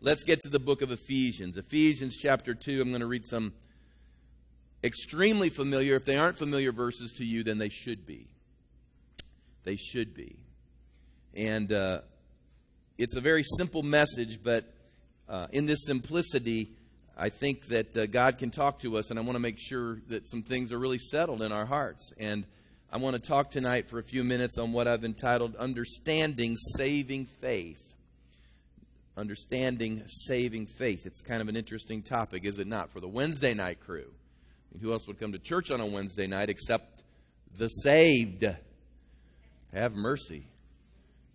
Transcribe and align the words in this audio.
let's 0.00 0.24
get 0.24 0.42
to 0.42 0.48
the 0.48 0.58
book 0.58 0.82
of 0.82 0.90
Ephesians. 0.90 1.56
Ephesians 1.56 2.16
chapter 2.16 2.54
2, 2.54 2.80
I'm 2.80 2.88
going 2.88 3.00
to 3.00 3.06
read 3.06 3.26
some 3.26 3.52
extremely 4.82 5.50
familiar. 5.50 5.96
If 5.96 6.04
they 6.04 6.16
aren't 6.16 6.38
familiar 6.38 6.72
verses 6.72 7.12
to 7.18 7.24
you, 7.24 7.42
then 7.42 7.58
they 7.58 7.68
should 7.68 8.06
be. 8.06 8.26
They 9.64 9.76
should 9.76 10.14
be. 10.14 10.36
And 11.34 11.72
uh, 11.72 12.00
it's 12.96 13.14
a 13.14 13.20
very 13.20 13.44
simple 13.58 13.82
message, 13.82 14.42
but 14.42 14.64
uh, 15.28 15.48
in 15.52 15.66
this 15.66 15.84
simplicity, 15.84 16.70
I 17.16 17.28
think 17.28 17.66
that 17.66 17.96
uh, 17.96 18.06
God 18.06 18.38
can 18.38 18.50
talk 18.50 18.80
to 18.80 18.96
us, 18.96 19.10
and 19.10 19.18
I 19.18 19.22
want 19.22 19.36
to 19.36 19.40
make 19.40 19.58
sure 19.58 19.98
that 20.08 20.28
some 20.28 20.42
things 20.42 20.72
are 20.72 20.78
really 20.78 20.98
settled 20.98 21.42
in 21.42 21.52
our 21.52 21.66
hearts. 21.66 22.10
And 22.18 22.46
I 22.90 22.96
want 22.96 23.14
to 23.16 23.22
talk 23.22 23.50
tonight 23.50 23.90
for 23.90 23.98
a 23.98 24.02
few 24.02 24.24
minutes 24.24 24.56
on 24.56 24.72
what 24.72 24.88
I've 24.88 25.04
entitled 25.04 25.56
Understanding 25.56 26.56
Saving 26.76 27.26
Faith. 27.26 27.89
Understanding 29.16 30.02
Saving 30.06 30.66
Faith. 30.66 31.06
It's 31.06 31.20
kind 31.20 31.40
of 31.40 31.48
an 31.48 31.56
interesting 31.56 32.02
topic, 32.02 32.44
is 32.44 32.58
it 32.58 32.66
not, 32.66 32.90
for 32.92 33.00
the 33.00 33.08
Wednesday 33.08 33.54
night 33.54 33.80
crew? 33.80 34.12
Who 34.80 34.92
else 34.92 35.06
would 35.08 35.18
come 35.18 35.32
to 35.32 35.38
church 35.38 35.70
on 35.70 35.80
a 35.80 35.86
Wednesday 35.86 36.26
night 36.26 36.48
except 36.48 37.02
the 37.58 37.68
saved? 37.68 38.44
Have 39.72 39.94
mercy. 39.94 40.46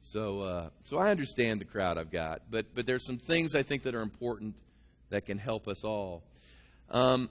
So, 0.02 0.42
uh, 0.42 0.70
so 0.84 0.98
I 0.98 1.10
understand 1.10 1.60
the 1.60 1.66
crowd 1.66 1.98
I've 1.98 2.12
got, 2.12 2.44
but 2.50 2.76
but 2.76 2.86
there's 2.86 3.06
some 3.06 3.18
things 3.18 3.56
I 3.56 3.64
think 3.64 3.84
that 3.84 3.96
are 3.96 4.02
important 4.02 4.56
that 5.10 5.26
can 5.26 5.38
help 5.38 5.68
us 5.68 5.84
all. 5.84 6.24
Um, 6.90 7.30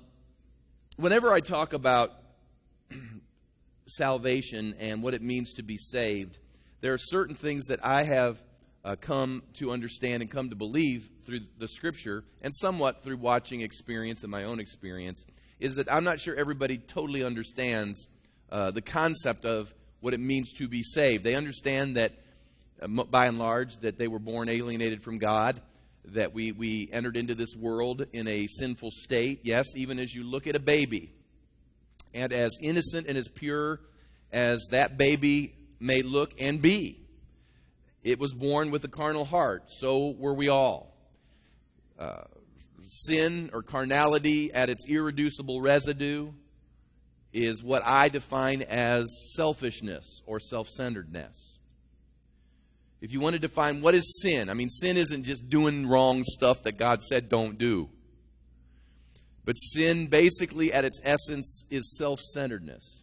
whenever 0.96 1.32
I 1.32 1.40
talk 1.40 1.72
about 1.72 2.10
salvation 3.86 4.74
and 4.80 5.02
what 5.02 5.14
it 5.14 5.22
means 5.22 5.54
to 5.54 5.62
be 5.62 5.76
saved, 5.76 6.38
there 6.80 6.92
are 6.92 6.98
certain 6.98 7.34
things 7.36 7.66
that 7.66 7.78
I 7.84 8.02
have 8.02 8.42
uh, 8.84 8.96
come 8.96 9.42
to 9.54 9.70
understand 9.70 10.22
and 10.22 10.30
come 10.30 10.50
to 10.50 10.56
believe 10.56 11.08
through 11.24 11.40
the 11.58 11.68
Scripture, 11.68 12.24
and 12.42 12.54
somewhat 12.54 13.02
through 13.02 13.16
watching 13.16 13.62
experience 13.62 14.22
and 14.22 14.30
my 14.30 14.44
own 14.44 14.60
experience, 14.60 15.24
is 15.58 15.76
that 15.76 15.92
I'm 15.92 16.04
not 16.04 16.20
sure 16.20 16.34
everybody 16.34 16.78
totally 16.78 17.24
understands 17.24 18.06
uh, 18.52 18.70
the 18.70 18.82
concept 18.82 19.44
of 19.44 19.72
what 20.00 20.12
it 20.12 20.20
means 20.20 20.52
to 20.54 20.68
be 20.68 20.82
saved. 20.82 21.24
They 21.24 21.34
understand 21.34 21.96
that, 21.96 22.12
uh, 22.82 22.88
by 22.88 23.26
and 23.26 23.38
large, 23.38 23.78
that 23.78 23.98
they 23.98 24.06
were 24.06 24.18
born 24.18 24.50
alienated 24.50 25.02
from 25.02 25.18
God, 25.18 25.62
that 26.06 26.34
we, 26.34 26.52
we 26.52 26.90
entered 26.92 27.16
into 27.16 27.34
this 27.34 27.56
world 27.56 28.06
in 28.12 28.28
a 28.28 28.46
sinful 28.46 28.90
state. 28.90 29.40
Yes, 29.44 29.66
even 29.76 29.98
as 29.98 30.14
you 30.14 30.24
look 30.24 30.46
at 30.46 30.54
a 30.54 30.60
baby, 30.60 31.10
and 32.12 32.32
as 32.32 32.58
innocent 32.60 33.06
and 33.06 33.16
as 33.16 33.28
pure 33.28 33.80
as 34.30 34.66
that 34.70 34.98
baby 34.98 35.54
may 35.80 36.02
look 36.02 36.34
and 36.38 36.60
be, 36.60 37.03
it 38.04 38.20
was 38.20 38.34
born 38.34 38.70
with 38.70 38.84
a 38.84 38.88
carnal 38.88 39.24
heart. 39.24 39.64
So 39.68 40.14
were 40.18 40.34
we 40.34 40.48
all. 40.48 40.94
Uh, 41.98 42.24
sin 42.82 43.50
or 43.52 43.62
carnality 43.62 44.52
at 44.52 44.68
its 44.68 44.86
irreducible 44.86 45.60
residue 45.60 46.30
is 47.32 47.62
what 47.62 47.82
I 47.84 48.08
define 48.08 48.62
as 48.62 49.06
selfishness 49.34 50.22
or 50.26 50.38
self 50.38 50.68
centeredness. 50.68 51.58
If 53.00 53.12
you 53.12 53.20
want 53.20 53.34
to 53.34 53.40
define 53.40 53.80
what 53.80 53.94
is 53.94 54.20
sin, 54.22 54.48
I 54.48 54.54
mean, 54.54 54.68
sin 54.68 54.96
isn't 54.96 55.24
just 55.24 55.48
doing 55.48 55.86
wrong 55.86 56.22
stuff 56.24 56.62
that 56.62 56.78
God 56.78 57.02
said 57.02 57.28
don't 57.28 57.58
do. 57.58 57.90
But 59.44 59.56
sin, 59.56 60.06
basically, 60.06 60.72
at 60.72 60.84
its 60.84 61.00
essence, 61.02 61.64
is 61.70 61.96
self 61.98 62.20
centeredness. 62.20 63.02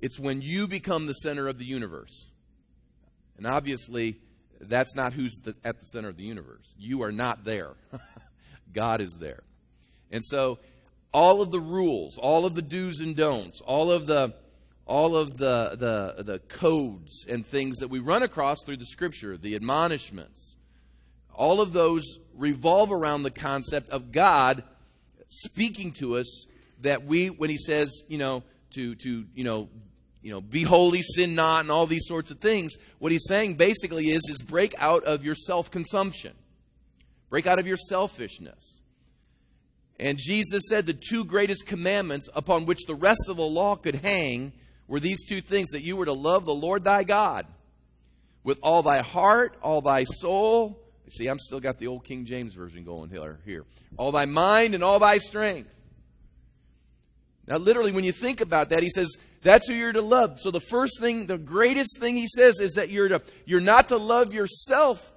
It's 0.00 0.18
when 0.18 0.42
you 0.42 0.68
become 0.68 1.06
the 1.06 1.14
center 1.14 1.48
of 1.48 1.58
the 1.58 1.64
universe. 1.64 2.30
And 3.36 3.46
obviously, 3.46 4.18
that's 4.60 4.94
not 4.94 5.12
who's 5.12 5.34
the, 5.44 5.54
at 5.64 5.78
the 5.78 5.86
center 5.86 6.08
of 6.08 6.16
the 6.16 6.24
universe. 6.24 6.74
You 6.78 7.02
are 7.02 7.12
not 7.12 7.44
there. 7.44 7.72
God 8.72 9.00
is 9.00 9.16
there. 9.20 9.42
And 10.10 10.24
so 10.24 10.58
all 11.12 11.42
of 11.42 11.50
the 11.50 11.60
rules, 11.60 12.18
all 12.18 12.44
of 12.44 12.54
the 12.54 12.62
do's 12.62 13.00
and 13.00 13.16
don'ts, 13.16 13.60
all 13.60 13.90
of 13.90 14.06
the 14.06 14.34
all 14.86 15.16
of 15.16 15.36
the, 15.36 15.76
the, 16.16 16.22
the 16.22 16.38
codes 16.38 17.26
and 17.28 17.44
things 17.44 17.78
that 17.78 17.88
we 17.88 17.98
run 17.98 18.22
across 18.22 18.58
through 18.64 18.76
the 18.76 18.86
scripture, 18.86 19.36
the 19.36 19.56
admonishments, 19.56 20.54
all 21.34 21.60
of 21.60 21.72
those 21.72 22.04
revolve 22.34 22.92
around 22.92 23.24
the 23.24 23.30
concept 23.30 23.90
of 23.90 24.12
God 24.12 24.62
speaking 25.28 25.90
to 25.94 26.18
us 26.18 26.46
that 26.82 27.04
we, 27.04 27.30
when 27.30 27.50
he 27.50 27.58
says, 27.58 27.90
you 28.06 28.16
know, 28.16 28.44
to, 28.74 28.94
to 28.94 29.24
you 29.34 29.44
know, 29.44 29.68
you 30.26 30.32
know, 30.32 30.40
be 30.40 30.64
holy, 30.64 31.02
sin 31.02 31.36
not, 31.36 31.60
and 31.60 31.70
all 31.70 31.86
these 31.86 32.08
sorts 32.08 32.32
of 32.32 32.40
things, 32.40 32.74
what 32.98 33.12
he's 33.12 33.28
saying 33.28 33.54
basically 33.54 34.06
is, 34.06 34.28
is 34.28 34.42
break 34.42 34.74
out 34.76 35.04
of 35.04 35.24
your 35.24 35.36
self 35.36 35.70
consumption. 35.70 36.34
Break 37.30 37.46
out 37.46 37.60
of 37.60 37.66
your 37.68 37.76
selfishness. 37.76 38.80
And 40.00 40.18
Jesus 40.18 40.64
said 40.68 40.84
the 40.84 40.94
two 40.94 41.24
greatest 41.24 41.64
commandments 41.64 42.28
upon 42.34 42.66
which 42.66 42.86
the 42.86 42.94
rest 42.96 43.26
of 43.28 43.36
the 43.36 43.46
law 43.46 43.76
could 43.76 43.94
hang 43.94 44.52
were 44.88 44.98
these 44.98 45.24
two 45.28 45.40
things 45.40 45.68
that 45.68 45.82
you 45.82 45.96
were 45.96 46.06
to 46.06 46.12
love 46.12 46.44
the 46.44 46.52
Lord 46.52 46.82
thy 46.82 47.04
God 47.04 47.46
with 48.42 48.58
all 48.64 48.82
thy 48.82 49.02
heart, 49.02 49.56
all 49.62 49.80
thy 49.80 50.02
soul. 50.02 50.76
See, 51.08 51.28
I'm 51.28 51.38
still 51.38 51.60
got 51.60 51.78
the 51.78 51.86
old 51.86 52.04
King 52.04 52.24
James 52.24 52.52
version 52.52 52.82
going 52.82 53.10
here. 53.44 53.64
All 53.96 54.10
thy 54.10 54.26
mind 54.26 54.74
and 54.74 54.82
all 54.82 54.98
thy 54.98 55.18
strength. 55.18 55.70
Now, 57.46 57.58
literally, 57.58 57.92
when 57.92 58.02
you 58.02 58.10
think 58.10 58.40
about 58.40 58.70
that, 58.70 58.82
he 58.82 58.90
says 58.90 59.16
that's 59.46 59.68
who 59.68 59.74
you're 59.74 59.92
to 59.92 60.02
love. 60.02 60.40
So 60.40 60.50
the 60.50 60.60
first 60.60 60.98
thing, 60.98 61.26
the 61.26 61.38
greatest 61.38 62.00
thing 62.00 62.16
he 62.16 62.26
says 62.26 62.58
is 62.58 62.74
that 62.74 62.90
you're 62.90 63.08
to 63.08 63.22
you're 63.44 63.60
not 63.60 63.90
to 63.90 63.96
love 63.96 64.34
yourself 64.34 65.12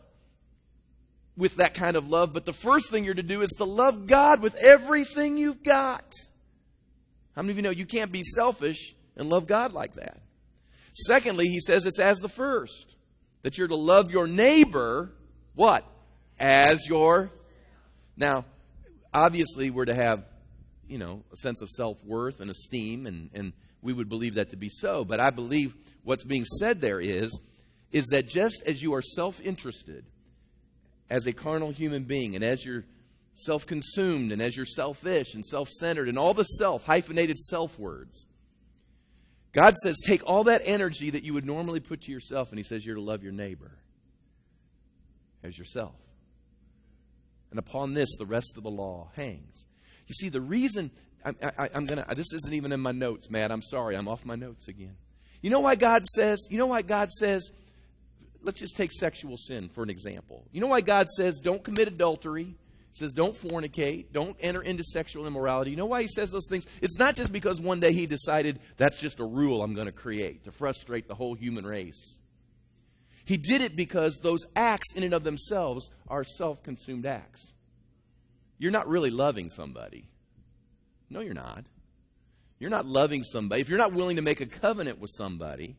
with 1.35 1.55
that 1.55 1.73
kind 1.73 1.97
of 1.97 2.07
love, 2.07 2.31
but 2.31 2.45
the 2.45 2.53
first 2.53 2.91
thing 2.91 3.03
you're 3.05 3.15
to 3.15 3.23
do 3.23 3.41
is 3.41 3.49
to 3.57 3.63
love 3.63 4.05
God 4.05 4.41
with 4.41 4.55
everything 4.57 5.37
you've 5.37 5.63
got. 5.63 6.13
How 7.35 7.41
many 7.41 7.51
of 7.51 7.57
you 7.57 7.63
know 7.63 7.69
you 7.71 7.87
can't 7.87 8.11
be 8.11 8.21
selfish 8.21 8.93
and 9.15 9.29
love 9.29 9.47
God 9.47 9.73
like 9.73 9.93
that? 9.93 10.19
Secondly, 10.93 11.45
he 11.45 11.59
says 11.59 11.87
it's 11.87 11.99
as 11.99 12.19
the 12.19 12.29
first 12.29 12.95
that 13.41 13.57
you're 13.57 13.67
to 13.67 13.75
love 13.75 14.11
your 14.11 14.27
neighbor 14.27 15.11
what? 15.55 15.85
As 16.39 16.87
your 16.87 17.31
Now, 18.15 18.45
obviously 19.11 19.71
we're 19.71 19.85
to 19.85 19.95
have, 19.95 20.23
you 20.87 20.99
know, 20.99 21.23
a 21.33 21.37
sense 21.37 21.63
of 21.63 21.69
self-worth 21.69 22.41
and 22.41 22.51
esteem 22.51 23.07
and 23.07 23.31
and 23.33 23.53
we 23.81 23.93
would 23.93 24.09
believe 24.09 24.35
that 24.35 24.49
to 24.49 24.57
be 24.57 24.69
so, 24.69 25.05
but 25.05 25.19
I 25.19 25.29
believe 25.29 25.75
what's 26.03 26.25
being 26.25 26.45
said 26.45 26.81
there 26.81 26.99
is 26.99 27.39
is 27.91 28.05
that 28.07 28.27
just 28.27 28.61
as 28.67 28.81
you 28.81 28.93
are 28.93 29.01
self-interested 29.01 30.05
as 31.09 31.25
a 31.25 31.33
carnal 31.33 31.71
human 31.71 32.03
being 32.03 32.35
and 32.35 32.43
as 32.43 32.63
you're 32.63 32.85
self 33.33 33.65
consumed 33.65 34.31
and 34.31 34.41
as 34.41 34.55
you're 34.55 34.65
selfish 34.65 35.33
and 35.33 35.45
self 35.45 35.69
centered 35.69 36.07
and 36.07 36.17
all 36.17 36.33
the 36.33 36.43
self, 36.43 36.83
hyphenated 36.83 37.39
self 37.39 37.79
words, 37.79 38.25
God 39.51 39.75
says, 39.77 39.97
take 40.05 40.21
all 40.25 40.43
that 40.43 40.61
energy 40.65 41.09
that 41.09 41.23
you 41.23 41.33
would 41.33 41.45
normally 41.45 41.79
put 41.79 42.01
to 42.01 42.11
yourself, 42.11 42.49
and 42.49 42.59
He 42.59 42.63
says 42.63 42.85
you're 42.85 42.95
to 42.95 43.01
love 43.01 43.23
your 43.23 43.31
neighbor 43.31 43.71
as 45.43 45.57
yourself. 45.57 45.95
And 47.49 47.57
upon 47.57 47.93
this, 47.93 48.09
the 48.17 48.25
rest 48.25 48.53
of 48.57 48.63
the 48.63 48.69
law 48.69 49.09
hangs. 49.15 49.65
You 50.05 50.13
see, 50.13 50.29
the 50.29 50.41
reason 50.41 50.91
I, 51.25 51.69
am 51.73 51.85
going 51.85 52.03
to, 52.03 52.15
this 52.15 52.33
isn't 52.33 52.53
even 52.53 52.71
in 52.71 52.79
my 52.79 52.91
notes, 52.91 53.29
Matt. 53.29 53.51
I'm 53.51 53.61
sorry. 53.61 53.95
I'm 53.95 54.07
off 54.07 54.25
my 54.25 54.35
notes 54.35 54.67
again. 54.67 54.95
You 55.41 55.49
know 55.49 55.59
why 55.59 55.75
God 55.75 56.05
says, 56.05 56.47
you 56.49 56.57
know 56.57 56.67
why 56.67 56.81
God 56.81 57.11
says, 57.11 57.51
let's 58.41 58.59
just 58.59 58.77
take 58.77 58.91
sexual 58.91 59.37
sin 59.37 59.69
for 59.69 59.83
an 59.83 59.89
example. 59.89 60.45
You 60.51 60.61
know 60.61 60.67
why 60.67 60.81
God 60.81 61.07
says 61.09 61.39
don't 61.39 61.63
commit 61.63 61.87
adultery? 61.87 62.55
He 62.93 62.99
says 62.99 63.13
don't 63.13 63.35
fornicate, 63.35 64.07
don't 64.11 64.35
enter 64.39 64.61
into 64.61 64.83
sexual 64.83 65.27
immorality. 65.27 65.71
You 65.71 65.77
know 65.77 65.85
why 65.85 66.01
he 66.01 66.07
says 66.07 66.31
those 66.31 66.47
things? 66.49 66.65
It's 66.81 66.97
not 66.97 67.15
just 67.15 67.31
because 67.31 67.61
one 67.61 67.79
day 67.79 67.93
he 67.93 68.05
decided 68.05 68.59
that's 68.77 68.97
just 68.97 69.19
a 69.19 69.25
rule 69.25 69.61
I'm 69.61 69.75
going 69.75 69.87
to 69.87 69.93
create 69.93 70.45
to 70.45 70.51
frustrate 70.51 71.07
the 71.07 71.15
whole 71.15 71.35
human 71.35 71.65
race. 71.65 72.17
He 73.25 73.37
did 73.37 73.61
it 73.61 73.75
because 73.75 74.19
those 74.23 74.45
acts 74.55 74.93
in 74.95 75.03
and 75.03 75.13
of 75.13 75.23
themselves 75.23 75.91
are 76.07 76.23
self-consumed 76.23 77.05
acts. 77.05 77.53
You're 78.57 78.71
not 78.71 78.87
really 78.89 79.11
loving 79.11 79.49
somebody. 79.51 80.08
No, 81.09 81.21
you're 81.21 81.33
not. 81.33 81.65
You're 82.59 82.69
not 82.69 82.85
loving 82.85 83.23
somebody. 83.23 83.61
If 83.61 83.69
you're 83.69 83.77
not 83.77 83.93
willing 83.93 84.17
to 84.17 84.21
make 84.21 84.41
a 84.41 84.45
covenant 84.45 84.99
with 84.99 85.11
somebody 85.15 85.75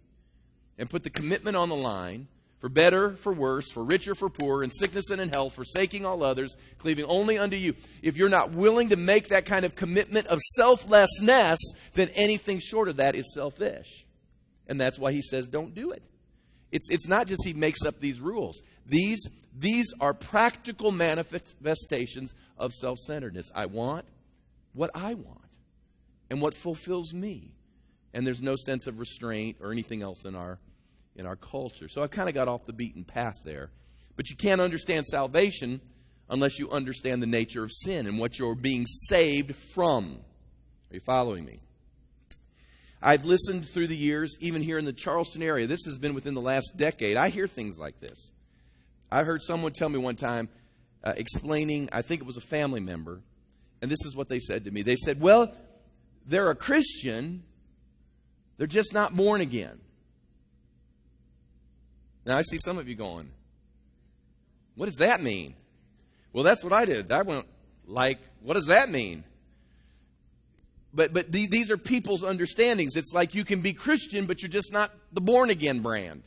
and 0.78 0.88
put 0.88 1.04
the 1.04 1.10
commitment 1.10 1.56
on 1.56 1.68
the 1.68 1.76
line, 1.76 2.26
for 2.58 2.68
better, 2.68 3.12
for 3.16 3.32
worse, 3.32 3.70
for 3.70 3.84
richer, 3.84 4.14
for 4.14 4.28
poorer, 4.28 4.62
in 4.62 4.70
sickness 4.70 5.10
and 5.10 5.20
in 5.20 5.30
health, 5.30 5.54
forsaking 5.54 6.04
all 6.04 6.22
others, 6.22 6.54
cleaving 6.78 7.06
only 7.06 7.38
unto 7.38 7.56
you. 7.56 7.74
If 8.02 8.16
you're 8.16 8.28
not 8.28 8.52
willing 8.52 8.90
to 8.90 8.96
make 8.96 9.28
that 9.28 9.46
kind 9.46 9.64
of 9.64 9.74
commitment 9.74 10.26
of 10.26 10.38
selflessness, 10.56 11.58
then 11.94 12.10
anything 12.14 12.60
short 12.60 12.88
of 12.88 12.96
that 12.96 13.14
is 13.14 13.32
selfish. 13.34 14.04
And 14.66 14.78
that's 14.78 14.98
why 14.98 15.12
he 15.12 15.22
says 15.22 15.48
don't 15.48 15.74
do 15.74 15.90
it. 15.90 16.02
It's, 16.70 16.88
it's 16.90 17.08
not 17.08 17.26
just 17.26 17.44
he 17.44 17.54
makes 17.54 17.84
up 17.84 17.98
these 17.98 18.20
rules. 18.20 18.60
These, 18.86 19.26
these 19.58 19.86
are 20.00 20.14
practical 20.14 20.92
manifestations 20.92 22.32
of 22.58 22.72
self 22.72 22.98
centeredness. 22.98 23.50
I 23.54 23.66
want 23.66 24.04
what 24.72 24.90
I 24.94 25.14
want 25.14 25.38
and 26.30 26.40
what 26.40 26.54
fulfills 26.54 27.12
me. 27.12 27.52
And 28.12 28.26
there's 28.26 28.42
no 28.42 28.56
sense 28.56 28.86
of 28.86 28.98
restraint 28.98 29.58
or 29.60 29.72
anything 29.72 30.02
else 30.02 30.24
in 30.24 30.34
our 30.34 30.58
in 31.16 31.26
our 31.26 31.36
culture. 31.36 31.88
So 31.88 32.02
I 32.02 32.06
kind 32.06 32.28
of 32.28 32.34
got 32.34 32.48
off 32.48 32.64
the 32.64 32.72
beaten 32.72 33.04
path 33.04 33.42
there. 33.44 33.70
But 34.16 34.30
you 34.30 34.36
can't 34.36 34.60
understand 34.60 35.06
salvation 35.06 35.80
unless 36.28 36.58
you 36.58 36.70
understand 36.70 37.22
the 37.22 37.26
nature 37.26 37.64
of 37.64 37.70
sin 37.72 38.06
and 38.06 38.18
what 38.18 38.38
you're 38.38 38.54
being 38.54 38.86
saved 38.86 39.54
from. 39.74 40.20
Are 40.90 40.94
you 40.94 41.00
following 41.00 41.44
me? 41.44 41.60
I've 43.02 43.24
listened 43.24 43.66
through 43.68 43.86
the 43.86 43.96
years, 43.96 44.36
even 44.40 44.62
here 44.62 44.78
in 44.78 44.84
the 44.84 44.92
Charleston 44.92 45.42
area. 45.42 45.66
This 45.66 45.84
has 45.86 45.98
been 45.98 46.14
within 46.14 46.34
the 46.34 46.40
last 46.40 46.72
decade. 46.76 47.16
I 47.16 47.30
hear 47.30 47.46
things 47.46 47.78
like 47.78 47.98
this. 47.98 48.30
I 49.10 49.24
heard 49.24 49.42
someone 49.42 49.72
tell 49.72 49.88
me 49.88 49.98
one 49.98 50.16
time, 50.16 50.48
uh, 51.02 51.14
explaining, 51.16 51.88
I 51.92 52.02
think 52.02 52.20
it 52.20 52.26
was 52.26 52.36
a 52.36 52.42
family 52.42 52.80
member, 52.80 53.22
and 53.82 53.90
this 53.90 54.04
is 54.04 54.14
what 54.14 54.28
they 54.28 54.38
said 54.38 54.64
to 54.64 54.70
me. 54.70 54.82
They 54.82 54.96
said, 54.96 55.20
Well, 55.20 55.52
they're 56.26 56.50
a 56.50 56.54
Christian, 56.54 57.42
they're 58.56 58.66
just 58.66 58.92
not 58.92 59.16
born 59.16 59.40
again. 59.40 59.80
Now, 62.26 62.36
I 62.36 62.42
see 62.42 62.58
some 62.62 62.78
of 62.78 62.88
you 62.88 62.94
going, 62.94 63.30
What 64.74 64.86
does 64.86 64.96
that 64.96 65.22
mean? 65.22 65.54
Well, 66.32 66.44
that's 66.44 66.62
what 66.62 66.72
I 66.72 66.84
did. 66.84 67.10
I 67.10 67.22
went, 67.22 67.46
like, 67.86 68.18
what 68.42 68.54
does 68.54 68.66
that 68.66 68.88
mean? 68.88 69.24
But, 70.92 71.12
but 71.12 71.30
these 71.30 71.70
are 71.70 71.76
people's 71.76 72.24
understandings. 72.24 72.96
It's 72.96 73.12
like 73.12 73.34
you 73.34 73.44
can 73.44 73.60
be 73.60 73.72
Christian, 73.72 74.26
but 74.26 74.42
you're 74.42 74.50
just 74.50 74.72
not 74.72 74.92
the 75.12 75.20
born 75.20 75.50
again 75.50 75.80
brand. 75.80 76.22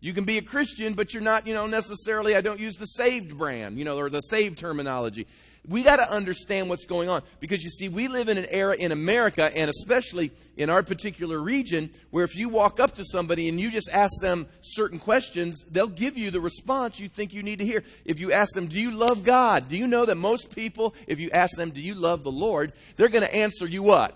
You 0.00 0.12
can 0.12 0.24
be 0.24 0.38
a 0.38 0.42
Christian, 0.42 0.94
but 0.94 1.12
you're 1.12 1.22
not, 1.22 1.46
you 1.46 1.54
know, 1.54 1.66
necessarily, 1.66 2.36
I 2.36 2.40
don't 2.40 2.60
use 2.60 2.76
the 2.76 2.86
saved 2.86 3.36
brand, 3.36 3.78
you 3.78 3.84
know, 3.84 3.98
or 3.98 4.08
the 4.10 4.20
saved 4.20 4.58
terminology. 4.58 5.26
We 5.68 5.82
got 5.82 5.96
to 5.96 6.10
understand 6.10 6.70
what's 6.70 6.86
going 6.86 7.10
on 7.10 7.22
because 7.40 7.62
you 7.62 7.68
see, 7.68 7.90
we 7.90 8.08
live 8.08 8.30
in 8.30 8.38
an 8.38 8.46
era 8.50 8.74
in 8.74 8.90
America 8.90 9.54
and 9.54 9.68
especially 9.68 10.32
in 10.56 10.70
our 10.70 10.82
particular 10.82 11.38
region 11.38 11.90
where 12.10 12.24
if 12.24 12.34
you 12.34 12.48
walk 12.48 12.80
up 12.80 12.94
to 12.96 13.04
somebody 13.04 13.50
and 13.50 13.60
you 13.60 13.70
just 13.70 13.90
ask 13.90 14.12
them 14.22 14.46
certain 14.62 14.98
questions, 14.98 15.62
they'll 15.70 15.86
give 15.86 16.16
you 16.16 16.30
the 16.30 16.40
response 16.40 16.98
you 16.98 17.10
think 17.10 17.34
you 17.34 17.42
need 17.42 17.58
to 17.58 17.66
hear. 17.66 17.84
If 18.06 18.18
you 18.18 18.32
ask 18.32 18.54
them, 18.54 18.68
Do 18.68 18.80
you 18.80 18.90
love 18.90 19.24
God? 19.24 19.68
Do 19.68 19.76
you 19.76 19.86
know 19.86 20.06
that 20.06 20.14
most 20.14 20.54
people, 20.54 20.94
if 21.06 21.20
you 21.20 21.30
ask 21.32 21.54
them, 21.54 21.70
Do 21.70 21.82
you 21.82 21.94
love 21.94 22.24
the 22.24 22.32
Lord? 22.32 22.72
they're 22.96 23.10
going 23.10 23.24
to 23.24 23.34
answer 23.34 23.66
you 23.66 23.82
what? 23.82 24.14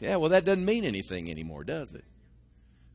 Yeah, 0.00 0.16
well, 0.16 0.30
that 0.30 0.46
doesn't 0.46 0.64
mean 0.64 0.84
anything 0.84 1.30
anymore, 1.30 1.64
does 1.64 1.92
it? 1.92 2.04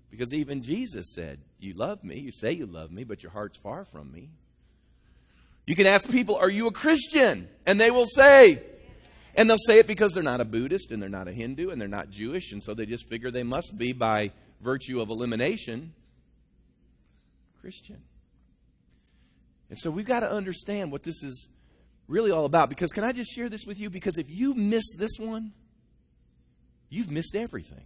Because 0.10 0.33
even 0.33 0.63
Jesus 0.63 1.13
said, 1.13 1.39
You 1.60 1.75
love 1.75 2.04
me. 2.04 2.19
You 2.19 2.31
say 2.31 2.51
you 2.51 2.65
love 2.65 2.92
me, 2.92 3.04
but 3.04 3.22
your 3.22 3.31
heart's 3.31 3.57
far 3.57 3.86
from 3.86 4.12
me. 4.12 4.30
You 5.69 5.75
can 5.75 5.86
ask 5.86 6.10
people, 6.10 6.36
Are 6.36 6.50
you 6.50 6.66
a 6.66 6.71
Christian? 6.71 7.48
And 7.63 7.80
they 7.80 7.92
will 7.92 8.07
say, 8.07 8.60
and 9.36 9.48
they'll 9.48 9.60
say 9.60 9.77
it 9.77 9.86
because 9.86 10.13
they're 10.13 10.24
not 10.24 10.42
a 10.42 10.45
Buddhist 10.45 10.89
and 10.89 11.00
they're 11.00 11.10
not 11.10 11.27
a 11.27 11.31
Hindu 11.31 11.69
and 11.69 11.80
they're 11.80 11.88
not 11.88 12.10
Jewish, 12.10 12.51
and 12.51 12.63
so 12.63 12.74
they 12.74 12.88
just 12.88 13.07
figure 13.07 13.30
they 13.30 13.44
must 13.44 13.77
be, 13.77 13.94
by 13.94 14.31
virtue 14.62 15.00
of 15.00 15.12
elimination, 15.12 15.94
Christian. 17.62 18.01
And 19.69 19.77
so 19.77 19.92
we've 19.92 20.07
got 20.07 20.21
to 20.21 20.31
understand 20.31 20.92
what 20.92 21.04
this 21.04 21.21
is 21.21 21.48
really 22.07 22.31
all 22.31 22.45
about. 22.45 22.69
Because 22.69 22.92
can 22.92 23.04
I 23.04 23.12
just 23.12 23.31
share 23.31 23.48
this 23.48 23.68
with 23.68 23.80
you? 23.80 23.92
Because 23.92 24.18
if 24.18 24.27
you 24.27 24.56
miss 24.56 24.86
this 24.98 25.19
one, 25.19 25.51
you've 26.89 27.12
missed 27.12 27.36
everything. 27.36 27.86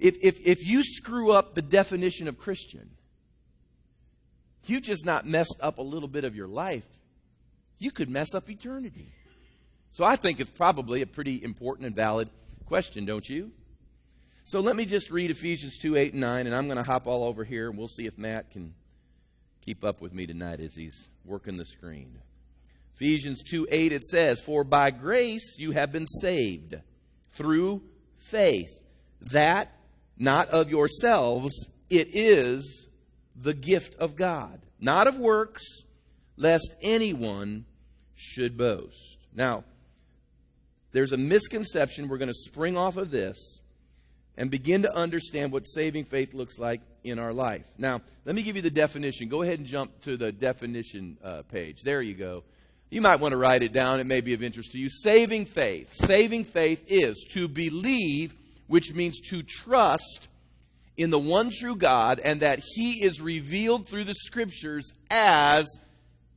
If, 0.00 0.16
if, 0.24 0.44
if 0.44 0.66
you 0.66 0.82
screw 0.82 1.30
up 1.30 1.54
the 1.54 1.62
definition 1.62 2.26
of 2.26 2.36
Christian, 2.36 2.90
you 4.68 4.80
just 4.80 5.04
not 5.04 5.26
messed 5.26 5.56
up 5.60 5.78
a 5.78 5.82
little 5.82 6.08
bit 6.08 6.24
of 6.24 6.34
your 6.34 6.48
life, 6.48 6.86
you 7.78 7.90
could 7.90 8.08
mess 8.08 8.34
up 8.34 8.50
eternity. 8.50 9.12
So 9.92 10.04
I 10.04 10.16
think 10.16 10.40
it's 10.40 10.50
probably 10.50 11.02
a 11.02 11.06
pretty 11.06 11.42
important 11.42 11.86
and 11.86 11.96
valid 11.96 12.28
question, 12.66 13.04
don't 13.04 13.26
you? 13.28 13.50
So 14.44 14.60
let 14.60 14.76
me 14.76 14.86
just 14.86 15.10
read 15.10 15.30
Ephesians 15.30 15.78
2 15.78 15.96
8 15.96 16.12
and 16.12 16.20
9, 16.20 16.46
and 16.46 16.54
I'm 16.54 16.66
going 16.66 16.78
to 16.78 16.82
hop 16.82 17.06
all 17.06 17.24
over 17.24 17.44
here, 17.44 17.68
and 17.68 17.78
we'll 17.78 17.88
see 17.88 18.06
if 18.06 18.16
Matt 18.16 18.50
can 18.50 18.74
keep 19.60 19.84
up 19.84 20.00
with 20.00 20.14
me 20.14 20.26
tonight 20.26 20.60
as 20.60 20.74
he's 20.74 21.08
working 21.24 21.56
the 21.56 21.66
screen. 21.66 22.18
Ephesians 22.94 23.42
2 23.42 23.68
8, 23.70 23.92
it 23.92 24.04
says, 24.04 24.40
For 24.40 24.64
by 24.64 24.90
grace 24.90 25.56
you 25.58 25.72
have 25.72 25.92
been 25.92 26.06
saved 26.06 26.76
through 27.34 27.82
faith, 28.16 28.70
that 29.20 29.72
not 30.16 30.48
of 30.48 30.70
yourselves. 30.70 31.52
It 31.90 32.08
is 32.12 32.87
the 33.40 33.54
gift 33.54 33.94
of 33.98 34.16
God, 34.16 34.60
not 34.80 35.06
of 35.06 35.18
works, 35.18 35.64
lest 36.36 36.74
anyone 36.82 37.64
should 38.14 38.56
boast. 38.56 39.18
Now, 39.34 39.64
there's 40.92 41.12
a 41.12 41.16
misconception. 41.16 42.08
We're 42.08 42.18
going 42.18 42.28
to 42.28 42.34
spring 42.34 42.76
off 42.76 42.96
of 42.96 43.10
this 43.10 43.60
and 44.36 44.50
begin 44.50 44.82
to 44.82 44.94
understand 44.94 45.52
what 45.52 45.64
saving 45.64 46.04
faith 46.04 46.32
looks 46.32 46.58
like 46.58 46.80
in 47.04 47.18
our 47.18 47.32
life. 47.32 47.64
Now, 47.76 48.00
let 48.24 48.34
me 48.34 48.42
give 48.42 48.56
you 48.56 48.62
the 48.62 48.70
definition. 48.70 49.28
Go 49.28 49.42
ahead 49.42 49.58
and 49.58 49.66
jump 49.66 50.00
to 50.02 50.16
the 50.16 50.32
definition 50.32 51.18
uh, 51.22 51.42
page. 51.42 51.82
There 51.82 52.02
you 52.02 52.14
go. 52.14 52.44
You 52.90 53.02
might 53.02 53.20
want 53.20 53.32
to 53.32 53.36
write 53.36 53.62
it 53.62 53.72
down. 53.72 54.00
It 54.00 54.06
may 54.06 54.20
be 54.20 54.34
of 54.34 54.42
interest 54.42 54.72
to 54.72 54.78
you. 54.78 54.88
Saving 54.88 55.44
faith. 55.44 55.92
Saving 55.92 56.44
faith 56.44 56.84
is 56.88 57.26
to 57.32 57.48
believe 57.48 58.32
which 58.66 58.94
means 58.94 59.20
to 59.20 59.42
trust 59.42 60.28
in 60.98 61.10
the 61.10 61.18
one 61.18 61.50
true 61.50 61.76
God 61.76 62.20
and 62.22 62.40
that 62.40 62.60
He 62.74 63.04
is 63.04 63.20
revealed 63.20 63.88
through 63.88 64.04
the 64.04 64.14
Scriptures 64.14 64.92
as 65.10 65.66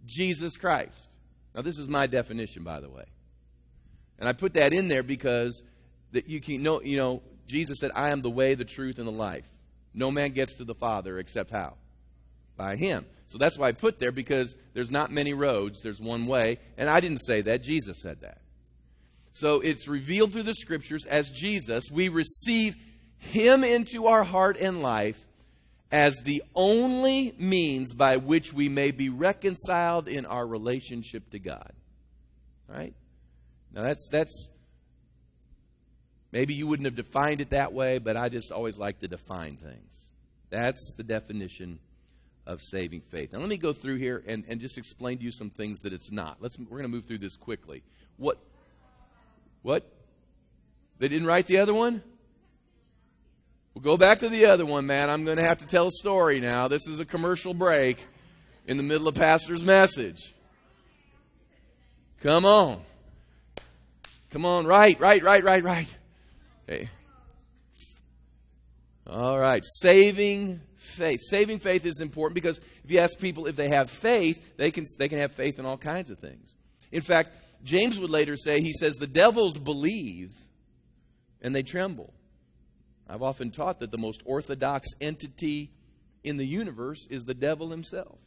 Jesus 0.06 0.56
Christ. 0.56 1.10
Now, 1.54 1.64
this 1.64 1.78
is 1.78 1.90
my 1.90 2.06
definition, 2.06 2.64
by 2.64 2.80
the 2.80 2.90
way. 2.90 3.04
And 4.20 4.30
I 4.30 4.34
put 4.34 4.54
that 4.54 4.74
in 4.74 4.88
there 4.88 5.04
because 5.04 5.62
that 6.12 6.30
you 6.30 6.40
can 6.40 6.62
know, 6.62 6.82
you 6.82 6.96
know, 6.96 7.24
Jesus 7.48 7.80
said, 7.80 7.92
I 7.96 8.12
am 8.12 8.22
the 8.22 8.30
way, 8.30 8.54
the 8.54 8.64
truth, 8.64 9.00
and 9.00 9.08
the 9.08 9.12
life. 9.12 9.46
No 9.94 10.12
man 10.12 10.32
gets 10.32 10.56
to 10.58 10.64
the 10.64 10.76
Father 10.76 11.18
except 11.18 11.52
how? 11.52 11.74
By 12.56 12.76
him. 12.76 13.06
So 13.28 13.38
that's 13.38 13.58
why 13.58 13.70
I 13.70 13.72
put 13.72 13.98
there 13.98 14.12
because 14.12 14.56
there's 14.74 14.92
not 14.92 15.12
many 15.12 15.34
roads, 15.34 15.82
there's 15.82 16.00
one 16.00 16.28
way. 16.28 16.60
And 16.78 16.90
I 16.90 17.00
didn't 17.00 17.20
say 17.26 17.42
that, 17.42 17.64
Jesus 17.64 17.98
said 18.02 18.22
that. 18.22 18.40
So 19.34 19.62
it's 19.62 19.88
revealed 19.88 20.34
through 20.34 20.44
the 20.44 20.54
scriptures 20.54 21.06
as 21.06 21.32
Jesus. 21.32 21.86
We 21.92 22.10
receive 22.10 22.76
him 23.22 23.64
into 23.64 24.08
our 24.08 24.24
heart 24.24 24.58
and 24.60 24.82
life 24.82 25.26
as 25.92 26.18
the 26.24 26.44
only 26.56 27.34
means 27.38 27.94
by 27.94 28.18
which 28.18 28.52
we 28.52 28.68
may 28.68 28.92
be 28.92 29.10
reconciled 29.10 30.08
in 30.08 30.26
our 30.26 30.46
relationship 30.46 31.30
to 31.30 31.40
God. 31.40 31.72
All 32.70 32.76
right? 32.76 32.94
Now 33.74 33.84
that's 33.84 34.08
that's 34.12 34.50
maybe 36.32 36.54
you 36.56 36.66
wouldn't 36.66 36.86
have 36.86 36.96
defined 36.96 37.42
it 37.42 37.52
that 37.52 37.74
way, 37.74 38.00
but 38.00 38.18
I 38.18 38.30
just 38.30 38.52
always 38.52 38.78
like 38.78 39.00
to 39.00 39.08
define 39.08 39.58
things. 39.58 40.08
That's 40.50 40.94
the 40.98 41.04
definition 41.04 41.80
of 42.48 42.60
saving 42.62 43.02
faith. 43.02 43.34
Now 43.34 43.40
let 43.40 43.50
me 43.50 43.58
go 43.58 43.72
through 43.72 43.98
here 43.98 44.24
and, 44.26 44.44
and 44.48 44.60
just 44.60 44.78
explain 44.78 45.20
to 45.20 45.24
you 45.24 45.32
some 45.32 45.52
things 45.52 45.82
that 45.82 45.94
it's 45.94 46.12
not. 46.12 46.38
Let's 46.40 46.58
we're 46.58 46.66
going 46.66 46.84
to 46.84 46.90
move 46.90 47.06
through 47.06 47.20
this 47.20 47.36
quickly. 47.36 47.84
What 48.18 48.40
what? 49.62 49.86
They 50.98 51.08
didn't 51.08 51.28
write 51.28 51.48
the 51.48 51.60
other 51.60 51.74
one? 51.74 52.02
We'll 53.74 53.84
go 53.84 53.98
back 53.98 54.20
to 54.20 54.30
the 54.30 54.46
other 54.46 54.66
one, 54.66 54.86
man. 54.86 55.10
I'm 55.10 55.24
going 55.24 55.38
to 55.38 55.46
have 55.46 55.60
to 55.60 55.66
tell 55.66 55.88
a 55.88 55.92
story 55.92 56.40
now. 56.40 56.68
This 56.68 56.88
is 56.88 57.00
a 57.00 57.06
commercial 57.06 57.54
break 57.54 58.06
in 58.68 58.78
the 58.78 58.84
middle 58.84 59.08
of 59.08 59.16
Pastor's 59.16 59.64
message. 59.64 60.34
Come 62.22 62.46
on. 62.46 62.82
Come 64.30 64.46
on, 64.46 64.66
right, 64.66 64.98
right, 65.00 65.22
right, 65.24 65.44
right, 65.44 65.64
right. 65.64 65.96
Okay. 66.70 66.90
All 69.08 69.38
right. 69.38 69.64
Saving 69.66 70.62
faith. 70.78 71.20
Saving 71.30 71.60
faith 71.60 71.86
is 71.86 72.00
important 72.00 72.36
because 72.36 72.60
if 72.84 72.92
you 72.92 73.00
ask 73.00 73.20
people 73.20 73.48
if 73.48 73.56
they 73.56 73.70
have 73.70 73.90
faith, 73.90 74.56
they 74.58 74.72
can, 74.72 74.86
they 75.00 75.10
can 75.10 75.20
have 75.20 75.34
faith 75.34 75.60
in 75.60 75.66
all 75.66 75.78
kinds 75.78 76.10
of 76.10 76.20
things. 76.20 76.54
In 76.92 77.02
fact, 77.02 77.36
James 77.64 78.00
would 78.00 78.10
later 78.10 78.38
say, 78.38 78.62
he 78.62 78.74
says, 78.74 78.96
the 78.96 79.08
devils 79.08 79.58
believe 79.58 80.32
and 81.42 81.56
they 81.56 81.64
tremble. 81.64 82.14
I've 83.12 83.22
often 83.22 83.52
taught 83.52 83.82
that 83.82 83.92
the 83.92 83.98
most 83.98 84.22
orthodox 84.24 84.88
entity 85.02 85.70
in 86.24 86.38
the 86.38 86.46
universe 86.46 87.06
is 87.10 87.26
the 87.26 87.34
devil 87.34 87.70
himself. 87.70 88.18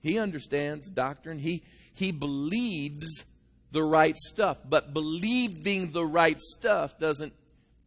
He 0.00 0.18
understands 0.18 0.88
doctrine, 0.88 1.38
he, 1.38 1.62
he 1.94 2.10
believes 2.10 3.24
the 3.70 3.84
right 3.84 4.16
stuff, 4.16 4.58
but 4.68 4.92
believing 4.92 5.92
the 5.92 6.04
right 6.04 6.40
stuff 6.40 6.98
doesn't 6.98 7.32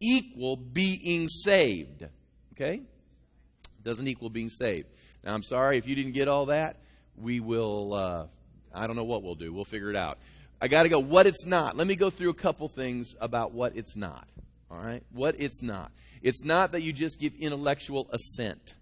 equal 0.00 0.56
being 0.56 1.28
saved. 1.28 2.06
Okay? 2.54 2.80
Doesn't 3.84 4.08
equal 4.08 4.30
being 4.30 4.50
saved. 4.50 4.88
Now, 5.22 5.34
I'm 5.34 5.42
sorry 5.42 5.76
if 5.76 5.86
you 5.86 5.94
didn't 5.94 6.12
get 6.12 6.28
all 6.28 6.46
that. 6.46 6.78
We 7.18 7.40
will, 7.40 7.92
uh, 7.92 8.26
I 8.74 8.86
don't 8.86 8.96
know 8.96 9.04
what 9.04 9.22
we'll 9.22 9.34
do. 9.34 9.52
We'll 9.52 9.64
figure 9.64 9.90
it 9.90 9.96
out. 9.96 10.16
I 10.62 10.68
got 10.68 10.84
to 10.84 10.88
go 10.88 10.98
what 10.98 11.26
it's 11.26 11.44
not. 11.44 11.76
Let 11.76 11.86
me 11.86 11.94
go 11.94 12.08
through 12.08 12.30
a 12.30 12.34
couple 12.34 12.68
things 12.68 13.14
about 13.20 13.52
what 13.52 13.76
it's 13.76 13.96
not. 13.96 14.26
All 14.70 14.78
right? 14.78 15.02
What 15.12 15.36
it's 15.38 15.62
not. 15.62 15.92
It's 16.22 16.44
not 16.44 16.72
that 16.72 16.82
you 16.82 16.92
just 16.92 17.20
give 17.20 17.34
intellectual 17.34 18.08
assent 18.12 18.74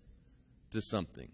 to 0.71 0.81
something. 0.81 1.29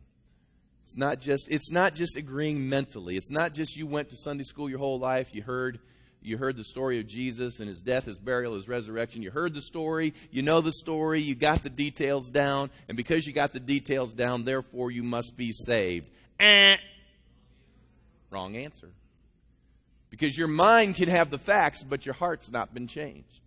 It's 0.87 0.97
not 0.97 1.21
just 1.21 1.49
it's 1.51 1.71
not 1.71 1.95
just 1.95 2.17
agreeing 2.17 2.69
mentally. 2.69 3.17
It's 3.17 3.31
not 3.31 3.55
just 3.55 3.77
you 3.77 3.87
went 3.87 4.11
to 4.11 4.17
Sunday 4.17 4.45
school 4.45 4.69
your 4.69 4.81
whole 4.81 4.99
life, 4.99 5.35
you 5.35 5.43
heard 5.43 5.79
you 6.23 6.37
heard 6.37 6.57
the 6.57 6.65
story 6.65 7.01
of 7.01 7.07
Jesus 7.07 7.61
and 7.61 7.69
his 7.69 7.81
death, 7.81 8.07
his 8.07 8.19
burial, 8.19 8.55
his 8.55 8.69
resurrection. 8.69 9.23
You 9.23 9.31
heard 9.31 9.55
the 9.55 9.63
story, 9.63 10.15
you 10.31 10.43
know 10.43 10.61
the 10.61 10.73
story, 10.73 11.23
you 11.23 11.35
got 11.35 11.63
the 11.63 11.71
details 11.71 12.29
down, 12.29 12.71
and 12.89 12.97
because 12.97 13.27
you 13.27 13.33
got 13.33 13.53
the 13.53 13.61
details 13.61 14.15
down, 14.15 14.45
therefore 14.45 14.91
you 14.91 15.03
must 15.03 15.37
be 15.37 15.53
saved. 15.53 16.11
Eh. 16.39 16.77
Wrong 18.31 18.57
answer. 18.57 18.91
Because 20.11 20.37
your 20.37 20.49
mind 20.49 20.97
can 20.97 21.09
have 21.09 21.31
the 21.31 21.39
facts, 21.39 21.83
but 21.83 22.05
your 22.05 22.15
heart's 22.15 22.51
not 22.51 22.75
been 22.75 22.87
changed. 22.87 23.41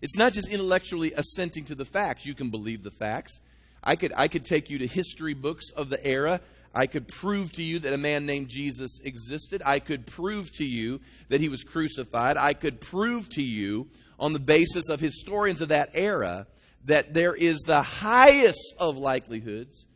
It's 0.00 0.16
not 0.16 0.32
just 0.32 0.48
intellectually 0.48 1.12
assenting 1.12 1.64
to 1.66 1.74
the 1.74 1.84
facts. 1.84 2.24
You 2.24 2.34
can 2.34 2.50
believe 2.50 2.82
the 2.82 2.90
facts. 2.90 3.40
I 3.82 3.96
could, 3.96 4.12
I 4.16 4.28
could 4.28 4.44
take 4.44 4.70
you 4.70 4.78
to 4.78 4.86
history 4.86 5.34
books 5.34 5.70
of 5.70 5.88
the 5.88 6.04
era. 6.04 6.40
I 6.74 6.86
could 6.86 7.08
prove 7.08 7.52
to 7.52 7.62
you 7.62 7.78
that 7.80 7.92
a 7.92 7.98
man 7.98 8.26
named 8.26 8.48
Jesus 8.48 8.98
existed. 9.02 9.62
I 9.64 9.78
could 9.78 10.06
prove 10.06 10.52
to 10.52 10.64
you 10.64 11.00
that 11.28 11.40
he 11.40 11.48
was 11.48 11.64
crucified. 11.64 12.36
I 12.36 12.52
could 12.52 12.80
prove 12.80 13.28
to 13.30 13.42
you, 13.42 13.88
on 14.18 14.32
the 14.32 14.40
basis 14.40 14.88
of 14.88 15.00
historians 15.00 15.60
of 15.60 15.68
that 15.68 15.90
era, 15.94 16.46
that 16.84 17.14
there 17.14 17.34
is 17.34 17.58
the 17.60 17.82
highest 17.82 18.74
of 18.78 18.98
likelihoods 18.98 19.86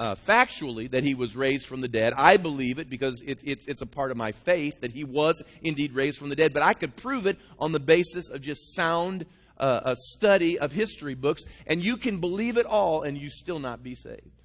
uh, 0.00 0.14
factually 0.14 0.90
that 0.90 1.04
he 1.04 1.14
was 1.14 1.36
raised 1.36 1.66
from 1.66 1.82
the 1.82 1.88
dead. 1.88 2.14
I 2.16 2.38
believe 2.38 2.78
it 2.78 2.88
because 2.88 3.20
it, 3.20 3.40
it, 3.44 3.58
it's 3.68 3.82
a 3.82 3.86
part 3.86 4.10
of 4.10 4.16
my 4.16 4.32
faith 4.32 4.80
that 4.80 4.92
he 4.92 5.04
was 5.04 5.42
indeed 5.60 5.92
raised 5.92 6.16
from 6.16 6.30
the 6.30 6.36
dead. 6.36 6.54
But 6.54 6.62
I 6.62 6.72
could 6.72 6.96
prove 6.96 7.26
it 7.26 7.36
on 7.58 7.72
the 7.72 7.80
basis 7.80 8.30
of 8.30 8.40
just 8.40 8.74
sound 8.74 9.26
uh, 9.58 9.80
a 9.84 9.96
study 9.96 10.58
of 10.58 10.72
history 10.72 11.14
books, 11.14 11.42
and 11.66 11.84
you 11.84 11.98
can 11.98 12.18
believe 12.18 12.56
it 12.56 12.64
all 12.64 13.02
and 13.02 13.18
you 13.18 13.28
still 13.28 13.58
not 13.58 13.82
be 13.82 13.94
saved. 13.94 14.40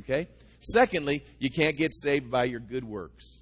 Okay. 0.00 0.26
Secondly, 0.58 1.24
you 1.38 1.50
can't 1.50 1.76
get 1.76 1.94
saved 1.94 2.28
by 2.28 2.42
your 2.42 2.58
good 2.58 2.82
works. 2.82 3.40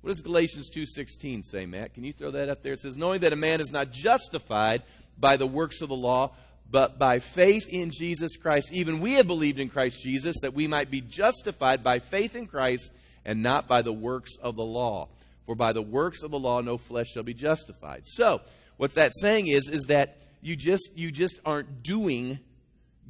What 0.00 0.14
does 0.14 0.22
Galatians 0.22 0.70
2:16 0.70 1.44
say, 1.44 1.66
Matt? 1.66 1.92
Can 1.92 2.04
you 2.04 2.14
throw 2.14 2.30
that 2.30 2.48
up 2.48 2.62
there? 2.62 2.72
It 2.72 2.80
says, 2.80 2.96
"Knowing 2.96 3.20
that 3.20 3.34
a 3.34 3.36
man 3.36 3.60
is 3.60 3.70
not 3.70 3.92
justified 3.92 4.84
by 5.18 5.36
the 5.36 5.46
works 5.46 5.82
of 5.82 5.90
the 5.90 5.96
law, 5.96 6.34
but 6.70 6.98
by 6.98 7.18
faith 7.18 7.66
in 7.68 7.90
Jesus 7.90 8.36
Christ. 8.36 8.72
Even 8.72 9.00
we 9.00 9.14
have 9.14 9.26
believed 9.26 9.58
in 9.58 9.68
Christ 9.68 10.02
Jesus 10.02 10.36
that 10.42 10.54
we 10.54 10.66
might 10.66 10.90
be 10.90 11.00
justified 11.00 11.82
by 11.82 11.98
faith 11.98 12.34
in 12.34 12.46
Christ 12.46 12.90
and 13.24 13.42
not 13.42 13.68
by 13.68 13.82
the 13.82 13.92
works 13.92 14.32
of 14.42 14.56
the 14.56 14.64
law. 14.64 15.08
For 15.46 15.54
by 15.54 15.72
the 15.72 15.82
works 15.82 16.22
of 16.22 16.30
the 16.30 16.38
law 16.38 16.60
no 16.60 16.76
flesh 16.76 17.08
shall 17.08 17.22
be 17.22 17.34
justified. 17.34 18.02
So, 18.04 18.42
what 18.76 18.94
that's 18.94 19.20
saying 19.20 19.46
is 19.48 19.68
is 19.68 19.84
that 19.84 20.18
you 20.42 20.56
just 20.56 20.90
you 20.94 21.10
just 21.10 21.38
aren't 21.44 21.82
doing 21.82 22.38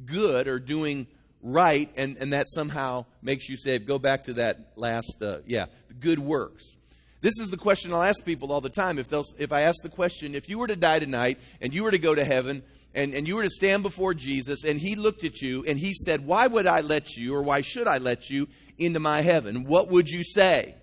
good 0.05 0.47
or 0.47 0.59
doing 0.59 1.07
right 1.41 1.89
and, 1.95 2.17
and 2.17 2.33
that 2.33 2.47
somehow 2.49 3.05
makes 3.21 3.49
you 3.49 3.57
say 3.57 3.79
go 3.79 3.99
back 3.99 4.25
to 4.25 4.33
that 4.33 4.71
last 4.75 5.21
uh, 5.21 5.37
yeah 5.45 5.65
good 5.99 6.19
works 6.19 6.75
this 7.21 7.39
is 7.39 7.49
the 7.49 7.57
question 7.57 7.93
i'll 7.93 8.03
ask 8.03 8.25
people 8.25 8.51
all 8.51 8.61
the 8.61 8.69
time 8.69 8.97
if, 8.97 9.07
they'll, 9.07 9.23
if 9.37 9.51
i 9.51 9.61
ask 9.61 9.81
the 9.81 9.89
question 9.89 10.35
if 10.35 10.49
you 10.49 10.57
were 10.57 10.67
to 10.67 10.75
die 10.75 10.99
tonight 10.99 11.39
and 11.61 11.73
you 11.73 11.83
were 11.83 11.91
to 11.91 11.99
go 11.99 12.13
to 12.13 12.25
heaven 12.25 12.63
and, 12.95 13.13
and 13.13 13.27
you 13.27 13.35
were 13.35 13.43
to 13.43 13.49
stand 13.49 13.83
before 13.83 14.13
Jesus 14.13 14.63
and 14.63 14.79
he 14.79 14.95
looked 14.95 15.23
at 15.23 15.41
you 15.41 15.63
and 15.67 15.77
he 15.77 15.93
said, 15.93 16.25
Why 16.25 16.47
would 16.47 16.65
I 16.65 16.81
let 16.81 17.15
you 17.15 17.35
or 17.35 17.43
why 17.43 17.61
should 17.61 17.87
I 17.87 17.99
let 17.99 18.29
you 18.29 18.47
into 18.77 18.99
my 18.99 19.21
heaven? 19.21 19.65
What 19.65 19.89
would 19.89 20.09
you 20.09 20.23
say? 20.23 20.75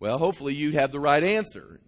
Well, 0.00 0.18
hopefully 0.18 0.54
you'd 0.54 0.74
have 0.74 0.92
the 0.92 1.00
right 1.00 1.22
answer. 1.22 1.80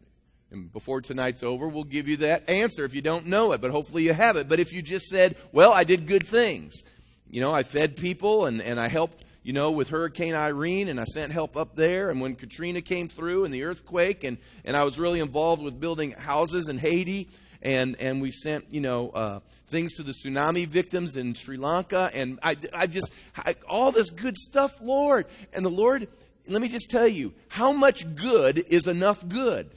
And 0.52 0.72
before 0.72 1.00
tonight's 1.00 1.44
over, 1.44 1.68
we'll 1.68 1.84
give 1.84 2.08
you 2.08 2.18
that 2.18 2.48
answer 2.48 2.84
if 2.84 2.92
you 2.92 3.02
don't 3.02 3.26
know 3.26 3.52
it, 3.52 3.60
but 3.60 3.70
hopefully 3.70 4.02
you 4.02 4.12
have 4.12 4.36
it. 4.36 4.48
But 4.48 4.58
if 4.58 4.72
you 4.72 4.82
just 4.82 5.06
said, 5.06 5.36
Well, 5.52 5.72
I 5.72 5.84
did 5.84 6.06
good 6.06 6.26
things, 6.26 6.82
you 7.28 7.40
know, 7.40 7.52
I 7.52 7.64
fed 7.64 7.96
people 7.96 8.46
and, 8.46 8.62
and 8.62 8.78
I 8.78 8.88
helped 8.88 9.24
you 9.42 9.52
know, 9.52 9.70
with 9.70 9.88
Hurricane 9.88 10.34
Irene, 10.34 10.88
and 10.88 11.00
I 11.00 11.04
sent 11.04 11.32
help 11.32 11.56
up 11.56 11.74
there. 11.74 12.10
And 12.10 12.20
when 12.20 12.34
Katrina 12.34 12.82
came 12.82 13.08
through 13.08 13.44
and 13.44 13.54
the 13.54 13.64
earthquake, 13.64 14.24
and, 14.24 14.38
and 14.64 14.76
I 14.76 14.84
was 14.84 14.98
really 14.98 15.20
involved 15.20 15.62
with 15.62 15.80
building 15.80 16.12
houses 16.12 16.68
in 16.68 16.78
Haiti, 16.78 17.30
and, 17.62 17.96
and 18.00 18.20
we 18.20 18.30
sent, 18.30 18.72
you 18.72 18.80
know, 18.80 19.10
uh, 19.10 19.40
things 19.68 19.94
to 19.94 20.02
the 20.02 20.12
tsunami 20.12 20.66
victims 20.66 21.16
in 21.16 21.34
Sri 21.34 21.56
Lanka, 21.56 22.10
and 22.12 22.38
I, 22.42 22.56
I 22.72 22.86
just, 22.86 23.12
I, 23.36 23.54
all 23.68 23.92
this 23.92 24.10
good 24.10 24.36
stuff, 24.36 24.78
Lord. 24.82 25.26
And 25.52 25.64
the 25.64 25.70
Lord, 25.70 26.08
let 26.48 26.60
me 26.60 26.68
just 26.68 26.90
tell 26.90 27.08
you, 27.08 27.32
how 27.48 27.72
much 27.72 28.14
good 28.14 28.58
is 28.58 28.86
enough 28.86 29.26
good? 29.26 29.70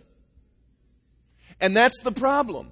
And 1.62 1.76
that's 1.76 2.02
the 2.02 2.12
problem. 2.12 2.72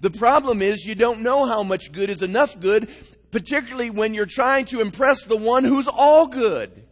The 0.00 0.10
problem 0.10 0.62
is 0.62 0.84
you 0.84 0.94
don't 0.94 1.20
know 1.20 1.46
how 1.46 1.62
much 1.62 1.92
good 1.92 2.10
is 2.10 2.22
enough 2.22 2.58
good 2.58 2.88
particularly 3.30 3.90
when 3.90 4.14
you're 4.14 4.26
trying 4.26 4.66
to 4.66 4.80
impress 4.80 5.22
the 5.24 5.36
one 5.36 5.64
who's 5.64 5.88
all 5.88 6.26
good. 6.26 6.84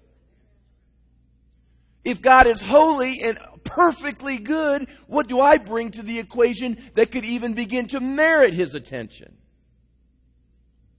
If 2.04 2.22
God 2.22 2.46
is 2.46 2.60
holy 2.62 3.14
and 3.24 3.38
perfectly 3.64 4.38
good, 4.38 4.88
what 5.06 5.26
do 5.28 5.40
I 5.40 5.58
bring 5.58 5.90
to 5.92 6.02
the 6.02 6.18
equation 6.18 6.78
that 6.94 7.10
could 7.10 7.24
even 7.24 7.54
begin 7.54 7.88
to 7.88 8.00
merit 8.00 8.54
his 8.54 8.74
attention? 8.74 9.36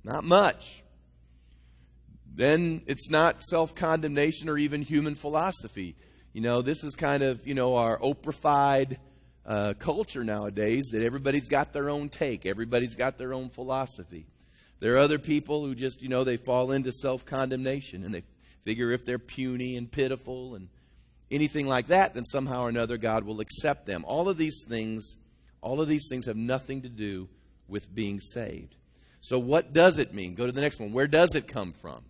Not 0.04 0.24
much. 0.24 0.84
Then 2.34 2.82
it's 2.86 3.10
not 3.10 3.42
self 3.44 3.74
condemnation 3.74 4.48
or 4.48 4.58
even 4.58 4.82
human 4.82 5.16
philosophy. 5.16 5.96
You 6.34 6.42
know, 6.42 6.62
this 6.62 6.84
is 6.84 6.94
kind 6.94 7.24
of, 7.24 7.48
you 7.48 7.56
know, 7.56 7.76
our 7.78 7.98
Oprahified 7.98 8.98
uh, 9.46 9.74
culture 9.80 10.24
nowadays 10.24 10.90
that 10.92 11.02
everybody's 11.02 11.48
got 11.48 11.74
their 11.74 11.90
own 11.90 12.10
take, 12.10 12.46
everybody's 12.46 12.96
got 12.96 13.18
their 13.18 13.34
own 13.34 13.50
philosophy. 13.50 14.28
There 14.80 14.96
are 14.96 15.00
other 15.00 15.20
people 15.20 15.66
who 15.66 15.74
just, 15.74 16.02
you 16.02 16.10
know, 16.10 16.24
they 16.24 16.38
fall 16.38 16.72
into 16.72 16.92
self 16.92 17.26
condemnation 17.26 18.04
and 18.04 18.14
they 18.14 18.24
figure 18.64 18.92
if 18.92 19.06
they're 19.06 19.20
puny 19.20 19.76
and 19.76 19.92
pitiful 19.92 20.56
and 20.56 20.70
anything 21.32 21.68
like 21.68 21.88
that, 21.88 22.14
then 22.14 22.26
somehow 22.26 22.64
or 22.64 22.70
another 22.70 22.98
God 22.98 23.24
will 23.24 23.40
accept 23.40 23.86
them. 23.86 24.06
All 24.06 24.30
of 24.30 24.38
these 24.38 24.66
things, 24.68 25.16
all 25.62 25.82
of 25.82 25.88
these 25.88 26.08
things 26.10 26.26
have 26.28 26.38
nothing 26.38 26.84
to 26.84 26.90
do 26.90 27.28
with 27.68 27.94
being 27.94 28.20
saved. 28.20 28.76
So, 29.22 29.40
what 29.40 29.74
does 29.74 29.98
it 29.98 30.14
mean? 30.14 30.36
Go 30.36 30.46
to 30.46 30.52
the 30.52 30.62
next 30.62 30.80
one. 30.80 30.94
Where 30.94 31.08
does 31.08 31.36
it 31.36 31.48
come 31.48 31.74
from? 31.74 32.04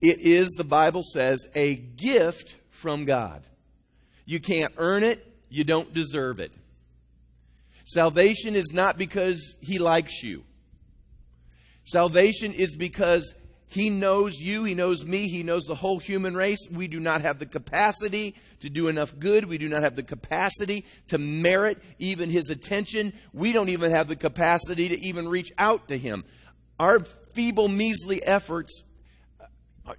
It 0.00 0.20
is, 0.20 0.48
the 0.50 0.64
Bible 0.64 1.02
says, 1.02 1.46
a 1.54 1.76
gift 1.76 2.56
from 2.70 3.04
God. 3.04 3.42
You 4.26 4.40
can't 4.40 4.72
earn 4.76 5.02
it, 5.02 5.24
you 5.48 5.64
don't 5.64 5.92
deserve 5.92 6.40
it. 6.40 6.52
Salvation 7.86 8.54
is 8.54 8.72
not 8.72 8.98
because 8.98 9.54
He 9.60 9.78
likes 9.78 10.22
you. 10.22 10.44
Salvation 11.84 12.52
is 12.52 12.74
because 12.74 13.34
He 13.66 13.90
knows 13.90 14.40
you, 14.40 14.64
He 14.64 14.74
knows 14.74 15.04
me, 15.04 15.28
He 15.28 15.42
knows 15.42 15.64
the 15.64 15.74
whole 15.74 15.98
human 15.98 16.34
race. 16.34 16.66
We 16.70 16.88
do 16.88 16.98
not 16.98 17.22
have 17.22 17.38
the 17.38 17.46
capacity 17.46 18.34
to 18.60 18.70
do 18.70 18.88
enough 18.88 19.18
good. 19.18 19.44
We 19.44 19.58
do 19.58 19.68
not 19.68 19.82
have 19.82 19.96
the 19.96 20.02
capacity 20.02 20.86
to 21.08 21.18
merit 21.18 21.82
even 21.98 22.30
His 22.30 22.50
attention. 22.50 23.12
We 23.32 23.52
don't 23.52 23.68
even 23.68 23.92
have 23.92 24.08
the 24.08 24.16
capacity 24.16 24.88
to 24.88 25.06
even 25.06 25.28
reach 25.28 25.52
out 25.58 25.88
to 25.88 25.98
Him. 25.98 26.24
Our 26.78 27.00
feeble, 27.34 27.68
measly 27.68 28.22
efforts 28.22 28.82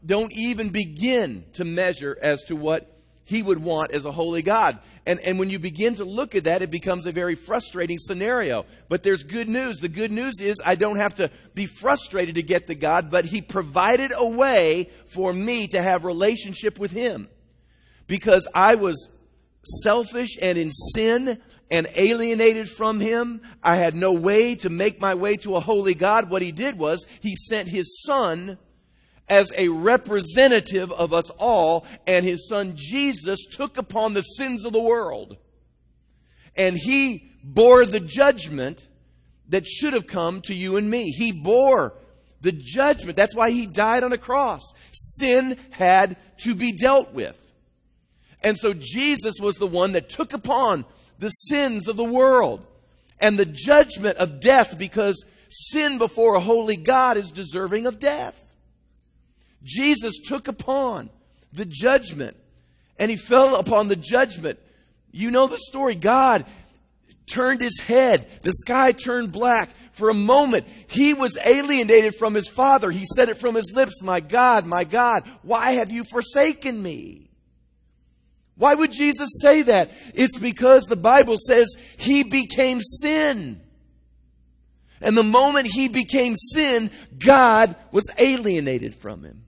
don't 0.05 0.31
even 0.35 0.69
begin 0.69 1.45
to 1.53 1.63
measure 1.63 2.17
as 2.21 2.43
to 2.45 2.55
what 2.55 2.94
he 3.25 3.41
would 3.41 3.57
want 3.57 3.91
as 3.91 4.05
a 4.05 4.11
holy 4.11 4.43
God. 4.43 4.79
And, 5.05 5.19
and 5.19 5.37
when 5.37 5.49
you 5.49 5.59
begin 5.59 5.95
to 5.95 6.05
look 6.05 6.35
at 6.35 6.45
that, 6.45 6.61
it 6.61 6.71
becomes 6.71 7.05
a 7.05 7.11
very 7.11 7.35
frustrating 7.35 7.97
scenario. 7.99 8.65
But 8.87 9.03
there's 9.03 9.23
good 9.23 9.49
news. 9.49 9.79
The 9.79 9.89
good 9.89 10.11
news 10.11 10.35
is 10.39 10.61
I 10.63 10.75
don't 10.75 10.97
have 10.97 11.15
to 11.15 11.31
be 11.53 11.65
frustrated 11.65 12.35
to 12.35 12.43
get 12.43 12.67
to 12.67 12.75
God, 12.75 13.09
but 13.11 13.25
he 13.25 13.41
provided 13.41 14.13
a 14.15 14.27
way 14.27 14.89
for 15.07 15.33
me 15.33 15.67
to 15.67 15.81
have 15.81 16.05
relationship 16.05 16.79
with 16.79 16.91
him. 16.91 17.27
Because 18.07 18.47
I 18.53 18.75
was 18.75 19.09
selfish 19.83 20.37
and 20.39 20.57
in 20.57 20.71
sin 20.71 21.41
and 21.71 21.87
alienated 21.95 22.69
from 22.69 22.99
him. 22.99 23.41
I 23.63 23.77
had 23.77 23.95
no 23.95 24.13
way 24.13 24.55
to 24.55 24.69
make 24.69 25.01
my 25.01 25.15
way 25.15 25.37
to 25.37 25.55
a 25.55 25.59
holy 25.59 25.95
God. 25.95 26.29
What 26.29 26.43
he 26.43 26.51
did 26.51 26.77
was 26.77 27.05
he 27.21 27.35
sent 27.35 27.69
his 27.69 28.03
son 28.05 28.59
as 29.27 29.51
a 29.57 29.69
representative 29.69 30.91
of 30.91 31.13
us 31.13 31.29
all, 31.31 31.85
and 32.05 32.25
his 32.25 32.47
son 32.47 32.73
Jesus 32.75 33.45
took 33.45 33.77
upon 33.77 34.13
the 34.13 34.21
sins 34.21 34.65
of 34.65 34.73
the 34.73 34.81
world. 34.81 35.37
And 36.55 36.77
he 36.77 37.31
bore 37.43 37.85
the 37.85 37.99
judgment 37.99 38.87
that 39.49 39.67
should 39.67 39.93
have 39.93 40.07
come 40.07 40.41
to 40.41 40.53
you 40.53 40.77
and 40.77 40.89
me. 40.89 41.11
He 41.11 41.31
bore 41.31 41.93
the 42.41 42.51
judgment. 42.51 43.15
That's 43.15 43.35
why 43.35 43.51
he 43.51 43.65
died 43.65 44.03
on 44.03 44.13
a 44.13 44.17
cross. 44.17 44.61
Sin 44.91 45.57
had 45.71 46.17
to 46.43 46.55
be 46.55 46.71
dealt 46.71 47.13
with. 47.13 47.39
And 48.41 48.57
so 48.57 48.73
Jesus 48.73 49.35
was 49.39 49.57
the 49.57 49.67
one 49.67 49.93
that 49.93 50.09
took 50.09 50.33
upon 50.33 50.85
the 51.17 51.29
sins 51.29 51.87
of 51.87 51.97
the 51.97 52.03
world 52.03 52.65
and 53.19 53.37
the 53.37 53.45
judgment 53.45 54.17
of 54.17 54.39
death 54.39 54.77
because 54.77 55.23
sin 55.49 55.97
before 55.97 56.35
a 56.35 56.39
holy 56.39 56.75
God 56.75 57.17
is 57.17 57.31
deserving 57.31 57.87
of 57.87 57.99
death. 57.99 58.44
Jesus 59.65 60.19
took 60.19 60.47
upon 60.47 61.09
the 61.51 61.65
judgment 61.65 62.37
and 62.97 63.09
he 63.11 63.17
fell 63.17 63.55
upon 63.55 63.87
the 63.87 63.95
judgment. 63.95 64.59
You 65.11 65.31
know 65.31 65.47
the 65.47 65.57
story. 65.57 65.95
God 65.95 66.45
turned 67.27 67.61
his 67.61 67.79
head. 67.79 68.27
The 68.43 68.53
sky 68.53 68.91
turned 68.91 69.31
black. 69.31 69.69
For 69.91 70.09
a 70.09 70.13
moment, 70.13 70.67
he 70.87 71.13
was 71.13 71.37
alienated 71.43 72.15
from 72.15 72.33
his 72.33 72.47
father. 72.47 72.91
He 72.91 73.05
said 73.15 73.29
it 73.29 73.37
from 73.37 73.55
his 73.55 73.71
lips, 73.73 74.01
My 74.01 74.19
God, 74.19 74.65
my 74.65 74.83
God, 74.83 75.23
why 75.41 75.71
have 75.71 75.91
you 75.91 76.03
forsaken 76.03 76.81
me? 76.81 77.29
Why 78.57 78.73
would 78.73 78.91
Jesus 78.91 79.29
say 79.41 79.63
that? 79.63 79.91
It's 80.13 80.37
because 80.37 80.83
the 80.83 80.95
Bible 80.95 81.37
says 81.45 81.75
he 81.97 82.23
became 82.23 82.81
sin. 82.81 83.61
And 85.01 85.17
the 85.17 85.23
moment 85.23 85.67
he 85.67 85.89
became 85.89 86.35
sin, 86.35 86.89
God 87.17 87.75
was 87.91 88.09
alienated 88.17 88.95
from 88.95 89.23
him. 89.23 89.44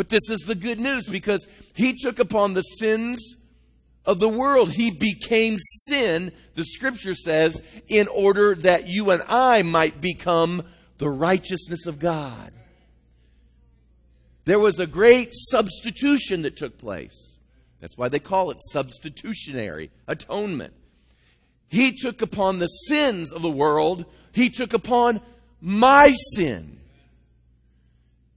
But 0.00 0.08
this 0.08 0.30
is 0.30 0.40
the 0.46 0.54
good 0.54 0.80
news 0.80 1.10
because 1.10 1.46
he 1.74 1.92
took 1.92 2.18
upon 2.20 2.54
the 2.54 2.62
sins 2.62 3.36
of 4.06 4.18
the 4.18 4.30
world. 4.30 4.72
He 4.72 4.90
became 4.90 5.58
sin, 5.58 6.32
the 6.54 6.64
scripture 6.64 7.12
says, 7.12 7.60
in 7.86 8.08
order 8.08 8.54
that 8.54 8.88
you 8.88 9.10
and 9.10 9.22
I 9.28 9.60
might 9.60 10.00
become 10.00 10.62
the 10.96 11.10
righteousness 11.10 11.84
of 11.84 11.98
God. 11.98 12.50
There 14.46 14.58
was 14.58 14.78
a 14.78 14.86
great 14.86 15.32
substitution 15.34 16.40
that 16.42 16.56
took 16.56 16.78
place. 16.78 17.36
That's 17.80 17.98
why 17.98 18.08
they 18.08 18.20
call 18.20 18.50
it 18.52 18.62
substitutionary 18.72 19.90
atonement. 20.08 20.72
He 21.68 21.92
took 21.92 22.22
upon 22.22 22.58
the 22.58 22.68
sins 22.68 23.34
of 23.34 23.42
the 23.42 23.50
world, 23.50 24.06
He 24.32 24.48
took 24.48 24.72
upon 24.72 25.20
my 25.60 26.14
sin 26.36 26.79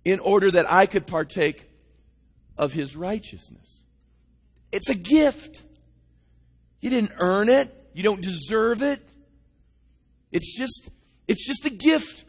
in 0.05 0.19
order 0.19 0.51
that 0.51 0.71
I 0.71 0.85
could 0.85 1.07
partake 1.07 1.69
of 2.57 2.73
His 2.73 2.95
righteousness. 2.95 3.83
It's 4.71 4.89
a 4.89 4.95
gift. 4.95 5.63
You 6.81 6.89
didn't 6.89 7.13
earn 7.19 7.49
it. 7.49 7.73
You 7.93 8.03
don't 8.03 8.21
deserve 8.21 8.81
it. 8.81 9.07
It's 10.31 10.57
just, 10.57 10.89
it's 11.27 11.45
just 11.45 11.65
a 11.65 11.69
gift. 11.69 12.25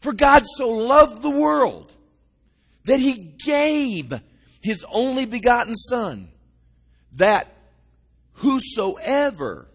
For 0.00 0.12
God 0.12 0.44
so 0.56 0.68
loved 0.68 1.22
the 1.22 1.30
world 1.30 1.92
that 2.84 3.00
he 3.00 3.14
gave 3.14 4.12
his 4.62 4.84
only 4.90 5.26
begotten 5.26 5.74
Son, 5.74 6.28
that 7.12 7.52
whosoever 8.34 9.68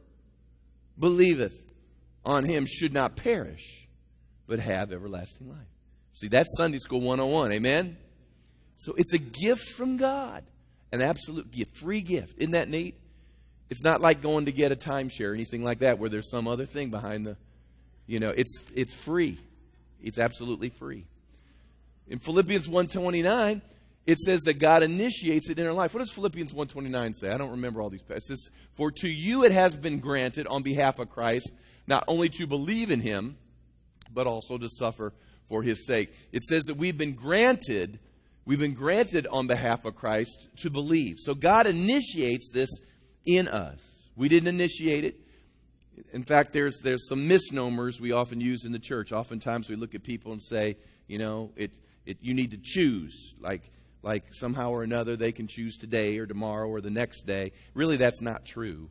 believeth 0.98 1.62
on 2.26 2.46
him 2.46 2.66
should 2.66 2.94
not 2.94 3.16
perish, 3.16 3.88
but 4.48 4.60
have 4.60 4.92
everlasting 4.92 5.50
life. 5.50 5.71
See, 6.22 6.28
that's 6.28 6.56
Sunday 6.56 6.78
School 6.78 7.02
101. 7.02 7.52
Amen? 7.52 7.98
So 8.78 8.94
it's 8.96 9.12
a 9.14 9.18
gift 9.18 9.70
from 9.70 9.98
God, 9.98 10.44
an 10.92 11.02
absolute 11.02 11.50
gift, 11.52 11.76
free 11.78 12.02
gift. 12.02 12.36
Isn't 12.38 12.52
that 12.52 12.70
neat? 12.70 12.94
It's 13.72 13.84
not 13.84 14.02
like 14.02 14.22
going 14.22 14.46
to 14.46 14.52
get 14.52 14.72
a 14.72 14.76
timeshare 14.76 15.32
or 15.32 15.34
anything 15.34 15.64
like 15.64 15.80
that 15.80 15.98
where 15.98 16.12
there's 16.12 16.30
some 16.30 16.48
other 16.48 16.68
thing 16.68 16.92
behind 16.92 17.26
the, 17.26 17.38
you 18.06 18.20
know, 18.20 18.30
it's, 18.30 18.60
it's 18.76 18.94
free. 18.94 19.40
It's 20.04 20.20
absolutely 20.20 20.70
free. 20.70 21.06
In 22.08 22.20
Philippians 22.20 22.68
129, 22.68 23.64
it 24.06 24.20
says 24.20 24.42
that 24.42 24.60
God 24.60 24.84
initiates 24.84 25.50
it 25.50 25.58
in 25.58 25.66
our 25.66 25.74
life. 25.74 25.96
What 25.96 26.02
does 26.02 26.12
Philippians 26.12 26.54
129 26.54 27.16
say? 27.16 27.30
I 27.30 27.38
don't 27.38 27.52
remember 27.52 27.82
all 27.82 27.90
these 27.90 28.04
passages. 28.04 28.52
For 28.76 28.92
to 28.92 29.08
you 29.08 29.44
it 29.44 29.54
has 29.54 29.76
been 29.76 30.00
granted 30.00 30.46
on 30.46 30.62
behalf 30.62 31.00
of 31.00 31.10
Christ 31.10 31.52
not 31.88 32.04
only 32.08 32.30
to 32.30 32.46
believe 32.46 32.92
in 32.92 33.00
him, 33.00 33.38
but 34.14 34.28
also 34.28 34.60
to 34.60 34.70
suffer 34.70 35.14
for 35.52 35.62
his 35.62 35.86
sake. 35.86 36.14
It 36.32 36.46
says 36.46 36.64
that 36.64 36.78
we've 36.78 36.98
been 36.98 37.12
granted, 37.12 38.00
we've 38.46 38.58
been 38.58 38.74
granted 38.74 39.28
on 39.28 39.48
behalf 39.48 39.84
of 39.84 39.96
Christ 39.96 40.48
to 40.60 40.70
believe. 40.70 41.18
So 41.20 41.36
God 41.36 41.68
initiates 41.68 42.52
this 42.54 42.70
in 43.26 43.50
us. 43.50 43.80
We 44.16 44.30
didn't 44.30 44.48
initiate 44.48 45.04
it. 45.04 45.20
In 46.14 46.24
fact, 46.24 46.54
there's, 46.54 46.80
there's 46.82 47.06
some 47.10 47.28
misnomers 47.28 48.00
we 48.00 48.14
often 48.14 48.40
use 48.40 48.64
in 48.64 48.72
the 48.72 48.80
church. 48.80 49.12
Oftentimes 49.12 49.70
we 49.70 49.76
look 49.76 49.94
at 49.94 50.04
people 50.04 50.32
and 50.32 50.42
say, 50.42 50.78
you 51.06 51.18
know, 51.18 51.52
it, 51.58 51.72
it, 52.06 52.20
you 52.22 52.34
need 52.34 52.52
to 52.52 52.60
choose. 52.64 53.34
Like, 53.38 53.70
like 54.04 54.24
somehow 54.32 54.72
or 54.72 54.84
another 54.84 55.18
they 55.18 55.34
can 55.34 55.48
choose 55.48 55.76
today 55.76 56.18
or 56.18 56.26
tomorrow 56.26 56.70
or 56.70 56.80
the 56.80 56.90
next 56.90 57.24
day. 57.28 57.52
Really, 57.74 57.98
that's 57.98 58.22
not 58.22 58.46
true. 58.46 58.90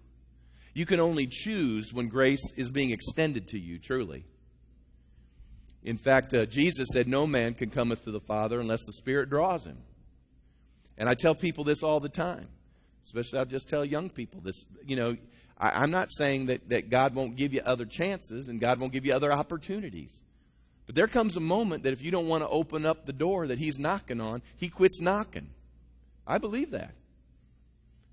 You 0.75 0.85
can 0.85 1.01
only 1.01 1.27
choose 1.27 1.91
when 1.91 2.09
grace 2.09 2.53
is 2.55 2.71
being 2.71 2.91
extended 2.91 3.49
to 3.49 3.59
you, 3.59 3.79
truly. 3.79 4.27
In 5.83 5.97
fact, 5.97 6.35
uh, 6.35 6.47
Jesus 6.47 6.89
said, 6.93 7.09
No 7.09 7.27
man 7.27 7.55
can 7.55 7.71
cometh 7.71 8.05
to 8.05 8.11
the 8.11 8.21
Father 8.21 8.61
unless 8.61 8.85
the 8.85 8.93
Spirit 8.93 9.31
draws 9.31 9.65
him. 9.65 9.79
And 10.99 11.09
I 11.09 11.15
tell 11.15 11.35
people 11.35 11.65
this 11.65 11.83
all 11.83 12.01
the 12.01 12.11
time, 12.11 12.49
especially 13.05 13.39
I'll 13.39 13.47
just 13.47 13.69
tell 13.69 13.85
young 13.85 14.11
people 14.11 14.41
this. 14.43 14.67
You 14.87 14.97
know, 14.97 15.17
I, 15.59 15.83
I'm 15.83 15.91
not 15.91 16.13
saying 16.13 16.47
that, 16.47 16.69
that 16.69 16.91
God 16.91 17.15
won't 17.15 17.37
give 17.37 17.55
you 17.55 17.63
other 17.65 17.87
chances 17.87 18.49
and 18.49 18.61
God 18.61 18.79
won't 18.79 18.93
give 18.93 19.07
you 19.07 19.15
other 19.15 19.33
opportunities. 19.33 20.23
But 20.87 20.97
there 20.97 21.07
comes 21.07 21.37
a 21.37 21.41
moment 21.41 21.85
that 21.85 21.93
if 21.93 22.03
you 22.03 22.11
don't 22.11 22.27
want 22.27 22.43
to 22.43 22.49
open 22.49 22.85
up 22.85 23.07
the 23.07 23.13
door 23.13 23.47
that 23.47 23.59
he's 23.59 23.79
knocking 23.79 24.21
on, 24.21 24.43
he 24.57 24.69
quits 24.69 25.01
knocking. 25.01 25.51
I 26.27 26.39
believe 26.39 26.73
that. 26.73 26.95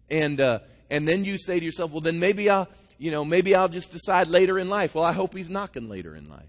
And 0.10 0.39
uh, 0.39 0.60
and 0.89 1.08
then 1.08 1.25
you 1.25 1.38
say 1.38 1.60
to 1.60 1.65
yourself, 1.65 1.91
well, 1.91 2.01
then 2.01 2.19
maybe 2.19 2.49
I'll 2.49 2.67
you 2.97 3.12
know 3.12 3.25
maybe 3.25 3.56
I'll 3.56 3.67
just 3.67 3.91
decide 3.91 4.27
later 4.27 4.58
in 4.58 4.69
life. 4.69 4.95
Well, 4.95 5.03
I 5.03 5.12
hope 5.12 5.36
he's 5.36 5.49
knocking 5.49 5.89
later 5.89 6.15
in 6.15 6.30
life. 6.30 6.47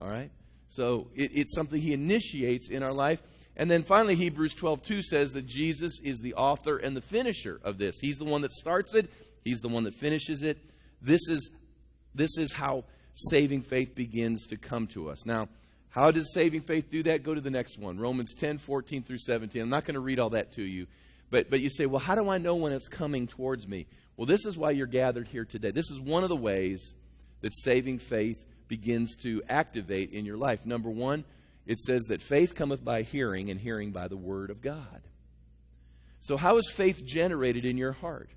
All 0.00 0.08
right. 0.08 0.30
So 0.70 1.08
it, 1.14 1.30
it's 1.34 1.54
something 1.54 1.80
he 1.80 1.92
initiates 1.92 2.68
in 2.70 2.82
our 2.82 2.92
life. 2.92 3.22
And 3.56 3.70
then 3.70 3.82
finally, 3.82 4.14
Hebrews 4.14 4.54
12 4.54 4.82
2 4.82 5.02
says 5.02 5.32
that 5.32 5.46
Jesus 5.46 5.98
is 6.02 6.20
the 6.20 6.34
author 6.34 6.76
and 6.76 6.96
the 6.96 7.00
finisher 7.00 7.58
of 7.64 7.78
this. 7.78 7.96
He's 8.00 8.18
the 8.18 8.24
one 8.24 8.42
that 8.42 8.52
starts 8.52 8.94
it, 8.94 9.10
he's 9.44 9.60
the 9.60 9.68
one 9.68 9.84
that 9.84 9.94
finishes 9.94 10.42
it. 10.42 10.58
This 11.00 11.28
is, 11.28 11.50
this 12.14 12.36
is 12.38 12.52
how 12.52 12.84
saving 13.30 13.62
faith 13.62 13.94
begins 13.94 14.46
to 14.48 14.56
come 14.56 14.86
to 14.88 15.08
us. 15.08 15.24
Now, 15.24 15.48
how 15.88 16.10
does 16.10 16.32
saving 16.34 16.60
faith 16.60 16.90
do 16.90 17.02
that? 17.04 17.22
Go 17.22 17.34
to 17.34 17.40
the 17.40 17.50
next 17.50 17.78
one 17.78 17.98
Romans 17.98 18.34
10 18.34 18.58
14 18.58 19.02
through 19.02 19.18
17. 19.18 19.62
I'm 19.62 19.70
not 19.70 19.84
going 19.84 19.94
to 19.94 20.00
read 20.00 20.20
all 20.20 20.30
that 20.30 20.52
to 20.52 20.62
you. 20.62 20.86
But, 21.30 21.50
but 21.50 21.60
you 21.60 21.70
say, 21.70 21.86
well, 21.86 21.98
how 21.98 22.14
do 22.14 22.28
I 22.28 22.38
know 22.38 22.54
when 22.54 22.72
it's 22.72 22.88
coming 22.88 23.26
towards 23.26 23.66
me? 23.66 23.86
Well, 24.16 24.26
this 24.26 24.44
is 24.44 24.56
why 24.56 24.70
you're 24.70 24.86
gathered 24.86 25.28
here 25.28 25.44
today. 25.44 25.70
This 25.70 25.90
is 25.90 26.00
one 26.00 26.22
of 26.22 26.28
the 26.28 26.36
ways 26.36 26.94
that 27.40 27.52
saving 27.54 27.98
faith 27.98 28.44
begins 28.68 29.16
to 29.22 29.42
activate 29.48 30.12
in 30.12 30.24
your 30.24 30.36
life. 30.36 30.64
Number 30.64 30.90
one, 30.90 31.24
it 31.66 31.78
says 31.80 32.04
that 32.04 32.22
faith 32.22 32.54
cometh 32.54 32.84
by 32.84 33.02
hearing, 33.02 33.50
and 33.50 33.60
hearing 33.60 33.90
by 33.90 34.08
the 34.08 34.16
word 34.16 34.50
of 34.50 34.62
God. 34.62 35.02
So, 36.20 36.36
how 36.36 36.58
is 36.58 36.70
faith 36.70 37.04
generated 37.04 37.64
in 37.64 37.76
your 37.76 37.92
heart? 37.92 38.30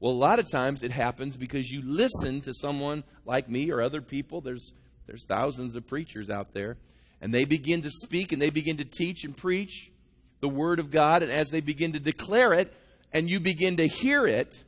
Well, 0.00 0.12
a 0.12 0.14
lot 0.14 0.38
of 0.38 0.50
times 0.50 0.82
it 0.82 0.92
happens 0.92 1.36
because 1.36 1.70
you 1.70 1.82
listen 1.84 2.40
to 2.42 2.54
someone 2.54 3.04
like 3.26 3.48
me 3.48 3.70
or 3.70 3.82
other 3.82 4.00
people. 4.00 4.40
There's, 4.40 4.72
there's 5.06 5.26
thousands 5.26 5.76
of 5.76 5.86
preachers 5.86 6.30
out 6.30 6.54
there. 6.54 6.78
And 7.20 7.34
they 7.34 7.44
begin 7.44 7.82
to 7.82 7.90
speak 7.90 8.32
and 8.32 8.40
they 8.40 8.48
begin 8.48 8.78
to 8.78 8.84
teach 8.84 9.24
and 9.24 9.36
preach 9.36 9.92
the 10.40 10.48
Word 10.48 10.78
of 10.78 10.90
God. 10.90 11.22
And 11.22 11.30
as 11.30 11.50
they 11.50 11.60
begin 11.60 11.92
to 11.92 12.00
declare 12.00 12.54
it 12.54 12.72
and 13.12 13.28
you 13.28 13.40
begin 13.40 13.76
to 13.76 13.86
hear 13.86 14.26
it, 14.26 14.64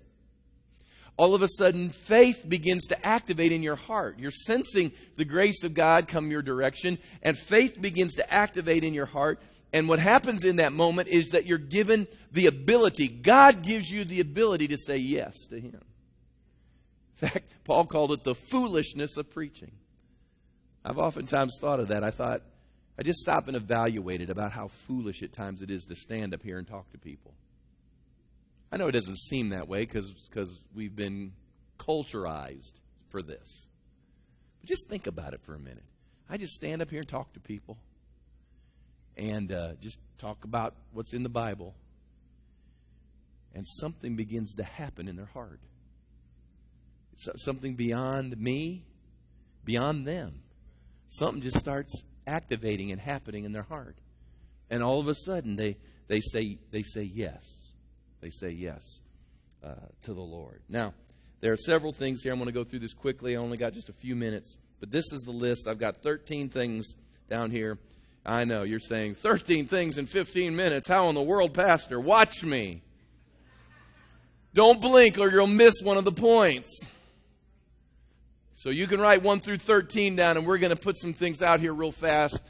all 1.17 1.35
of 1.35 1.43
a 1.43 1.49
sudden 1.49 1.91
faith 1.91 2.45
begins 2.49 2.87
to 2.87 3.07
activate 3.07 3.53
in 3.53 3.63
your 3.63 3.77
heart. 3.77 4.19
You're 4.19 4.31
sensing 4.31 4.93
the 5.17 5.25
grace 5.25 5.63
of 5.63 5.75
God 5.75 6.09
come 6.09 6.31
your 6.31 6.43
direction, 6.43 6.99
and 7.23 7.39
faith 7.39 7.81
begins 7.81 8.15
to 8.15 8.33
activate 8.33 8.85
in 8.85 8.95
your 8.95 9.07
heart. 9.07 9.41
And 9.73 9.89
what 9.89 9.99
happens 9.99 10.45
in 10.45 10.57
that 10.57 10.73
moment 10.73 11.09
is 11.09 11.31
that 11.31 11.47
you're 11.47 11.59
given 11.59 12.07
the 12.31 12.47
ability, 12.47 13.09
God 13.09 13.63
gives 13.63 13.91
you 13.91 14.05
the 14.05 14.21
ability 14.21 14.69
to 14.69 14.79
say 14.79 14.97
yes 14.97 15.35
to 15.51 15.61
Him. 15.61 15.81
In 17.21 17.29
fact, 17.29 17.53
Paul 17.65 17.87
called 17.87 18.13
it 18.13 18.25
the 18.25 18.35
foolishness 18.35 19.17
of 19.17 19.31
preaching. 19.31 19.73
I've 20.85 20.99
oftentimes 20.99 21.57
thought 21.61 21.81
of 21.81 21.89
that. 21.89 22.03
I 22.03 22.11
thought, 22.11 22.43
I 22.99 23.03
just 23.03 23.21
stop 23.21 23.49
and 23.49 23.57
evaluated 23.57 24.29
about 24.29 24.53
how 24.53 24.69
foolish 24.69 25.23
at 25.23 25.33
times 25.33 25.63
it 25.63 25.71
is 25.71 25.85
to 25.85 25.95
stand 25.95 26.35
up 26.35 26.43
here 26.43 26.59
and 26.59 26.67
talk 26.67 26.91
to 26.93 26.99
people. 26.99 27.35
I 28.73 28.79
know 28.79 28.89
it 28.89 28.93
doesn't 28.93 29.19
seem 29.19 29.51
that 29.51 29.69
way 29.69 29.85
because 29.85 30.15
we've 30.75 30.97
been 30.97 31.33
culturized 31.79 32.73
for 33.11 33.21
this. 33.21 33.67
But 34.61 34.69
just 34.71 34.89
think 34.89 35.07
about 35.07 35.35
it 35.35 35.43
for 35.43 35.55
a 35.55 35.59
minute. 35.59 35.85
I 36.31 36.39
just 36.39 36.55
stand 36.55 36.81
up 36.81 36.89
here 36.89 37.01
and 37.01 37.09
talk 37.09 37.35
to 37.35 37.41
people 37.41 37.77
and 39.15 39.53
uh, 39.53 39.75
just 39.83 39.99
talk 40.17 40.45
about 40.45 40.75
what's 40.91 41.13
in 41.13 41.23
the 41.23 41.29
Bible, 41.29 41.75
and 43.55 43.67
something 43.69 44.17
begins 44.17 44.55
to 44.55 44.63
happen 44.63 45.07
in 45.07 45.17
their 45.17 45.27
heart. 45.27 45.61
something 47.37 47.75
beyond 47.75 48.39
me, 48.39 48.87
beyond 49.67 50.07
them. 50.07 50.41
Something 51.11 51.43
just 51.43 51.59
starts 51.59 51.93
activating 52.27 52.91
and 52.91 52.99
happening 52.99 53.45
in 53.45 53.53
their 53.53 53.65
heart. 53.65 53.99
And 54.71 54.83
all 54.83 54.99
of 54.99 55.09
a 55.09 55.15
sudden, 55.15 55.57
they, 55.57 55.77
they, 56.09 56.21
say, 56.21 56.59
they 56.71 56.81
say 56.81 57.03
yes. 57.03 57.62
They 58.23 58.31
say 58.31 58.51
yes 58.51 59.01
uh, 59.63 59.75
to 60.05 60.15
the 60.15 60.23
Lord. 60.23 60.63
Now, 60.71 60.95
there 61.41 61.53
are 61.53 61.59
several 61.59 61.93
things 61.93 62.23
here. 62.23 62.33
I'm 62.33 62.39
going 62.39 62.47
to 62.47 62.53
go 62.53 62.65
through 62.65 62.79
this 62.79 62.95
quickly. 62.95 63.37
I 63.37 63.41
only 63.41 63.59
got 63.59 63.75
just 63.75 63.91
a 63.91 63.93
few 63.93 64.17
minutes. 64.17 64.57
But 64.81 64.91
this 64.91 65.13
is 65.13 65.21
the 65.21 65.33
list. 65.33 65.69
I've 65.69 65.79
got 65.79 65.99
13 65.99 66.49
things 66.49 66.95
down 67.29 67.51
here 67.51 67.79
I 68.25 68.45
know 68.45 68.63
you're 68.63 68.79
saying 68.79 69.17
13 69.17 69.67
things 69.67 69.99
in 69.99 70.07
15 70.07 70.55
minutes. 70.55 70.89
How 70.89 71.09
in 71.09 71.15
the 71.15 71.23
world, 71.23 71.55
Pastor? 71.55 71.99
Watch 71.99 72.45
me. 72.45 72.83
Don't 74.55 74.81
blink 74.81 75.19
or 75.19 75.29
you'll 75.29 75.47
miss 75.49 75.75
one 75.83 75.97
of 75.97 76.05
the 76.05 76.13
points. 76.13 76.87
So 78.55 78.71
you 78.71 78.87
can 78.87 79.01
write 79.01 79.23
1 79.23 79.41
through 79.41 79.57
13 79.57 80.15
down, 80.15 80.37
and 80.37 80.47
we're 80.47 80.59
going 80.59 80.75
to 80.75 80.81
put 80.81 80.97
some 80.97 81.15
things 81.15 81.43
out 81.43 81.59
here 81.59 81.75
real 81.75 81.91
fast. 81.91 82.41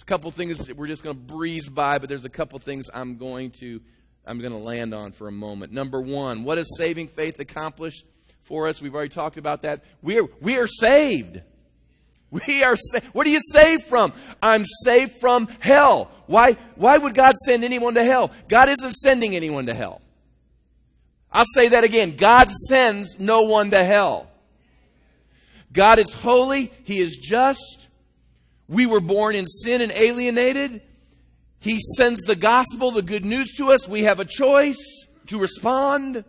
A 0.00 0.04
couple 0.04 0.30
things 0.32 0.72
we're 0.72 0.88
just 0.88 1.04
going 1.04 1.14
to 1.14 1.22
breeze 1.22 1.68
by, 1.68 1.98
but 1.98 2.08
there's 2.08 2.24
a 2.24 2.30
couple 2.30 2.58
things 2.58 2.86
I'm 2.92 3.16
going 3.16 3.52
to 3.60 3.80
I'm 4.30 4.38
going 4.38 4.52
to 4.52 4.58
land 4.58 4.94
on 4.94 5.10
for 5.10 5.26
a 5.26 5.32
moment. 5.32 5.72
Number 5.72 6.00
one, 6.00 6.44
what 6.44 6.54
does 6.54 6.68
saving 6.78 7.08
faith 7.08 7.40
accomplish 7.40 8.04
for 8.42 8.68
us? 8.68 8.80
We've 8.80 8.94
already 8.94 9.10
talked 9.10 9.36
about 9.38 9.62
that. 9.62 9.82
We're 10.02 10.28
we 10.40 10.56
are 10.56 10.68
saved. 10.68 11.40
We 12.30 12.62
are 12.62 12.76
what 13.12 13.26
are 13.26 13.30
you 13.30 13.40
saved 13.52 13.82
from? 13.82 14.12
I'm 14.40 14.64
saved 14.84 15.18
from 15.18 15.48
hell. 15.58 16.12
Why, 16.26 16.56
why 16.76 16.96
would 16.96 17.14
God 17.14 17.34
send 17.44 17.64
anyone 17.64 17.94
to 17.94 18.04
hell? 18.04 18.30
God 18.46 18.68
isn't 18.68 18.92
sending 18.92 19.34
anyone 19.34 19.66
to 19.66 19.74
hell. 19.74 20.00
I'll 21.32 21.44
say 21.56 21.70
that 21.70 21.82
again. 21.82 22.14
God 22.14 22.52
sends 22.52 23.18
no 23.18 23.42
one 23.42 23.72
to 23.72 23.82
hell. 23.82 24.28
God 25.72 25.98
is 25.98 26.12
holy. 26.12 26.72
He 26.84 27.00
is 27.00 27.16
just. 27.16 27.88
We 28.68 28.86
were 28.86 29.00
born 29.00 29.34
in 29.34 29.48
sin 29.48 29.80
and 29.80 29.90
alienated. 29.90 30.82
He 31.60 31.78
sends 31.96 32.20
the 32.22 32.36
gospel, 32.36 32.90
the 32.90 33.02
good 33.02 33.24
news 33.24 33.52
to 33.58 33.70
us. 33.72 33.86
We 33.86 34.04
have 34.04 34.18
a 34.18 34.24
choice 34.24 34.78
to 35.26 35.38
respond. 35.38 36.24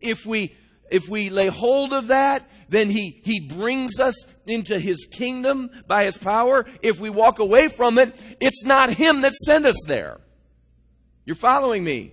If 0.00 0.26
we, 0.26 0.54
if 0.90 1.08
we 1.08 1.30
lay 1.30 1.48
hold 1.48 1.92
of 1.92 2.08
that, 2.08 2.48
then 2.68 2.90
he, 2.90 3.20
he 3.24 3.40
brings 3.40 3.98
us 3.98 4.14
into 4.46 4.78
his 4.78 5.06
kingdom 5.10 5.70
by 5.86 6.04
his 6.04 6.16
power. 6.16 6.66
If 6.82 7.00
we 7.00 7.10
walk 7.10 7.38
away 7.38 7.68
from 7.68 7.98
it, 7.98 8.22
it's 8.40 8.64
not 8.64 8.90
him 8.90 9.22
that 9.22 9.34
sent 9.34 9.64
us 9.64 9.82
there. 9.86 10.20
You're 11.24 11.36
following 11.36 11.82
me? 11.82 12.12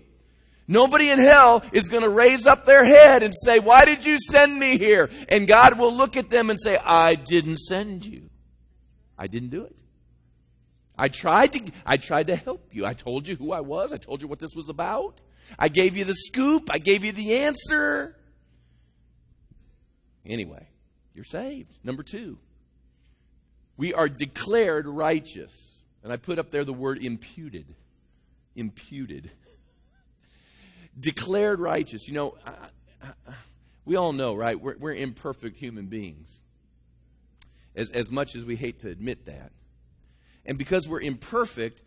Nobody 0.68 1.10
in 1.10 1.20
hell 1.20 1.64
is 1.72 1.88
going 1.88 2.04
to 2.04 2.10
raise 2.10 2.46
up 2.46 2.66
their 2.66 2.84
head 2.84 3.24
and 3.24 3.34
say, 3.46 3.60
Why 3.60 3.86
did 3.86 4.06
you 4.06 4.18
send 4.20 4.58
me 4.58 4.78
here? 4.78 5.10
And 5.30 5.48
God 5.48 5.80
will 5.80 5.94
look 5.94 6.18
at 6.18 6.30
them 6.30 6.50
and 6.50 6.60
say, 6.62 6.78
I 6.78 7.16
didn't 7.16 7.60
send 7.60 8.06
you. 8.06 8.30
I 9.18 9.28
didn't 9.28 9.50
do 9.50 9.64
it. 9.64 9.76
I 10.98 11.10
tried 11.10 11.54
to 11.54 11.72
I 11.86 11.98
tried 11.98 12.28
to 12.28 12.36
help 12.36 12.70
you. 12.72 12.86
I 12.86 12.94
told 12.94 13.28
you 13.28 13.36
who 13.36 13.52
I 13.52 13.62
was. 13.62 13.94
I 13.94 13.98
told 13.98 14.22
you 14.22 14.28
what 14.28 14.40
this 14.40 14.56
was 14.56 14.70
about. 14.70 15.22
I 15.58 15.70
gave 15.70 15.96
you 15.96 16.06
the 16.06 16.16
scoop. 16.16 16.70
I 16.72 16.78
gave 16.78 17.06
you 17.06 17.12
the 17.12 17.36
answer. 17.36 18.16
Anyway, 20.26 20.68
you're 21.14 21.24
saved. 21.24 21.78
Number 21.84 22.04
2. 22.04 22.38
We 23.78 23.94
are 23.94 24.10
declared 24.10 24.88
righteous. 24.88 25.54
And 26.04 26.12
I 26.12 26.18
put 26.18 26.40
up 26.40 26.52
there 26.52 26.66
the 26.66 26.74
word 26.74 27.04
imputed. 27.04 27.76
Imputed 28.56 29.32
declared 31.00 31.60
righteous. 31.60 32.08
You 32.08 32.14
know, 32.14 32.36
I, 32.46 32.52
I, 33.02 33.34
we 33.86 33.96
all 33.96 34.14
know, 34.14 34.36
right? 34.36 34.60
We're, 34.60 34.78
we're 34.78 34.94
imperfect 34.94 35.58
human 35.58 35.88
beings, 35.88 36.30
as, 37.76 37.90
as 37.92 38.10
much 38.10 38.36
as 38.36 38.44
we 38.44 38.56
hate 38.56 38.80
to 38.82 38.90
admit 38.90 39.26
that. 39.26 39.52
And 40.48 40.58
because 40.58 40.88
we're 40.88 41.02
imperfect, 41.02 41.82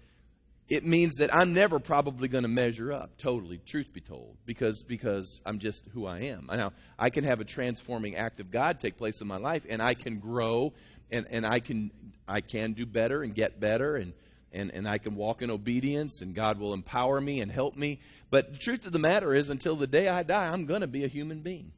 it 0.69 0.87
means 0.87 1.17
that 1.17 1.35
I'm 1.35 1.53
never 1.53 1.81
probably 1.81 2.29
going 2.29 2.43
to 2.43 2.49
measure 2.49 2.93
up 2.93 3.19
totally, 3.19 3.59
truth 3.59 3.93
be 3.93 4.01
told, 4.01 4.37
because, 4.47 4.85
because 4.85 5.41
I'm 5.45 5.59
just 5.59 5.83
who 5.93 6.07
I 6.07 6.21
am. 6.21 6.49
Now, 6.53 6.73
I 6.97 7.11
can 7.11 7.25
have 7.25 7.41
a 7.41 7.45
transforming 7.45 8.15
act 8.15 8.39
of 8.39 8.53
God 8.53 8.79
take 8.79 8.97
place 8.97 9.21
in 9.21 9.27
my 9.27 9.39
life, 9.39 9.67
and 9.69 9.83
I 9.83 9.95
can 9.95 10.21
grow, 10.21 10.73
and, 11.11 11.27
and 11.31 11.45
I, 11.45 11.59
can, 11.59 11.91
I 12.29 12.41
can 12.41 12.75
do 12.75 12.87
better 12.87 13.23
and 13.23 13.35
get 13.35 13.59
better 13.59 13.97
and, 13.97 14.13
and, 14.53 14.71
and 14.73 14.89
I 14.89 14.99
can 14.99 15.17
walk 15.17 15.43
in 15.43 15.51
obedience 15.51 16.21
and 16.21 16.35
God 16.35 16.59
will 16.59 16.73
empower 16.73 17.21
me 17.21 17.41
and 17.41 17.51
help 17.51 17.77
me. 17.77 18.01
But 18.31 18.53
the 18.53 18.59
truth 18.59 18.87
of 18.87 18.93
the 18.93 18.99
matter 18.99 19.35
is, 19.35 19.51
until 19.51 19.77
the 19.77 19.87
day 19.87 20.09
I 20.09 20.23
die, 20.23 20.49
I'm 20.49 20.67
going 20.67 20.83
to 20.83 20.87
be 20.87 21.05
a 21.05 21.09
human 21.09 21.41
being. 21.41 21.73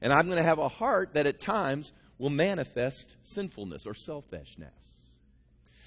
And 0.00 0.12
I'm 0.12 0.26
going 0.26 0.38
to 0.38 0.44
have 0.44 0.58
a 0.58 0.68
heart 0.68 1.14
that 1.14 1.26
at 1.26 1.40
times 1.40 1.92
will 2.18 2.30
manifest 2.30 3.16
sinfulness 3.24 3.86
or 3.86 3.94
selfishness. 3.94 4.72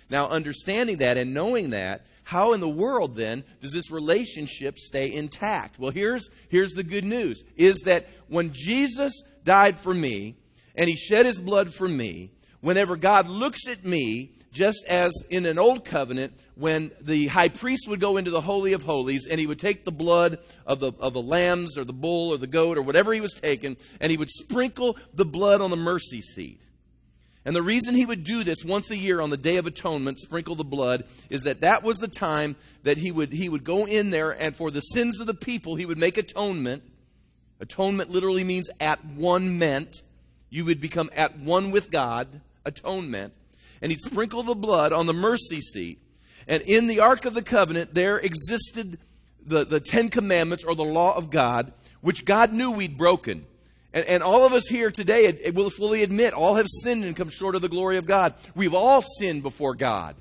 Now, 0.09 0.29
understanding 0.29 0.97
that 0.97 1.17
and 1.17 1.33
knowing 1.33 1.71
that, 1.71 2.05
how 2.23 2.53
in 2.53 2.59
the 2.59 2.69
world 2.69 3.15
then 3.15 3.43
does 3.61 3.71
this 3.71 3.91
relationship 3.91 4.77
stay 4.77 5.13
intact? 5.13 5.79
Well, 5.79 5.91
here's, 5.91 6.29
here's 6.49 6.73
the 6.73 6.83
good 6.83 7.05
news 7.05 7.43
is 7.55 7.79
that 7.85 8.07
when 8.27 8.51
Jesus 8.53 9.13
died 9.43 9.77
for 9.77 9.93
me 9.93 10.35
and 10.75 10.89
he 10.89 10.95
shed 10.95 11.25
his 11.25 11.39
blood 11.39 11.73
for 11.73 11.87
me, 11.87 12.31
whenever 12.61 12.95
God 12.95 13.27
looks 13.27 13.67
at 13.67 13.85
me, 13.85 14.33
just 14.51 14.85
as 14.87 15.11
in 15.29 15.45
an 15.45 15.59
old 15.59 15.85
covenant, 15.85 16.33
when 16.55 16.91
the 16.99 17.27
high 17.27 17.49
priest 17.49 17.87
would 17.87 17.99
go 17.99 18.17
into 18.17 18.31
the 18.31 18.41
Holy 18.41 18.73
of 18.73 18.81
Holies 18.81 19.27
and 19.29 19.39
he 19.39 19.47
would 19.47 19.59
take 19.59 19.85
the 19.85 19.91
blood 19.91 20.39
of 20.65 20.79
the, 20.79 20.91
of 20.99 21.13
the 21.13 21.21
lambs 21.21 21.77
or 21.77 21.85
the 21.85 21.93
bull 21.93 22.33
or 22.33 22.37
the 22.37 22.47
goat 22.47 22.77
or 22.77 22.81
whatever 22.81 23.13
he 23.13 23.21
was 23.21 23.35
taking, 23.35 23.77
and 24.01 24.11
he 24.11 24.17
would 24.17 24.31
sprinkle 24.31 24.97
the 25.13 25.25
blood 25.25 25.61
on 25.61 25.69
the 25.69 25.77
mercy 25.77 26.21
seat. 26.21 26.59
And 27.47 27.55
the 27.55 27.63
reason 27.63 27.95
he 27.95 28.05
would 28.05 28.23
do 28.23 28.43
this 28.43 28.63
once 28.63 28.91
a 28.91 28.95
year 28.95 29.21
on 29.21 29.31
the 29.31 29.37
Day 29.37 29.57
of 29.57 29.65
Atonement, 29.65 30.19
sprinkle 30.19 30.53
the 30.53 30.63
blood, 30.63 31.05
is 31.31 31.43
that 31.43 31.61
that 31.61 31.81
was 31.81 31.97
the 31.97 32.07
time 32.07 32.55
that 32.83 32.97
he 32.97 33.09
would, 33.09 33.33
he 33.33 33.49
would 33.49 33.63
go 33.63 33.87
in 33.87 34.11
there 34.11 34.31
and 34.31 34.55
for 34.55 34.69
the 34.69 34.81
sins 34.81 35.19
of 35.19 35.25
the 35.25 35.33
people, 35.33 35.75
he 35.75 35.85
would 35.85 35.97
make 35.97 36.17
atonement. 36.17 36.83
Atonement 37.59 38.11
literally 38.11 38.43
means 38.43 38.69
at 38.79 39.03
one 39.03 39.57
meant. 39.57 40.01
You 40.49 40.65
would 40.65 40.79
become 40.79 41.09
at 41.15 41.39
one 41.39 41.71
with 41.71 41.89
God. 41.89 42.41
Atonement 42.65 43.33
and 43.81 43.91
he'd 43.91 44.01
sprinkle 44.01 44.43
the 44.43 44.55
blood 44.55 44.91
on 44.93 45.05
the 45.05 45.13
mercy 45.13 45.61
seat. 45.61 45.99
And 46.47 46.61
in 46.63 46.87
the 46.87 46.99
Ark 46.99 47.25
of 47.25 47.33
the 47.33 47.41
Covenant, 47.41 47.93
there 47.93 48.17
existed 48.17 48.97
the, 49.45 49.65
the 49.65 49.79
Ten 49.79 50.09
Commandments 50.09 50.63
or 50.63 50.75
the 50.75 50.83
law 50.83 51.15
of 51.15 51.29
God, 51.29 51.73
which 52.01 52.25
God 52.25 52.53
knew 52.53 52.71
we'd 52.71 52.97
broken. 52.97 53.45
And, 53.93 54.05
and 54.05 54.23
all 54.23 54.45
of 54.45 54.53
us 54.53 54.67
here 54.67 54.91
today 54.91 55.51
will 55.53 55.69
fully 55.69 56.03
admit 56.03 56.33
all 56.33 56.55
have 56.55 56.67
sinned 56.83 57.05
and 57.05 57.15
come 57.15 57.29
short 57.29 57.55
of 57.55 57.61
the 57.61 57.69
glory 57.69 57.97
of 57.97 58.05
God. 58.05 58.33
We've 58.55 58.73
all 58.73 59.01
sinned 59.19 59.43
before 59.43 59.75
God. 59.75 60.15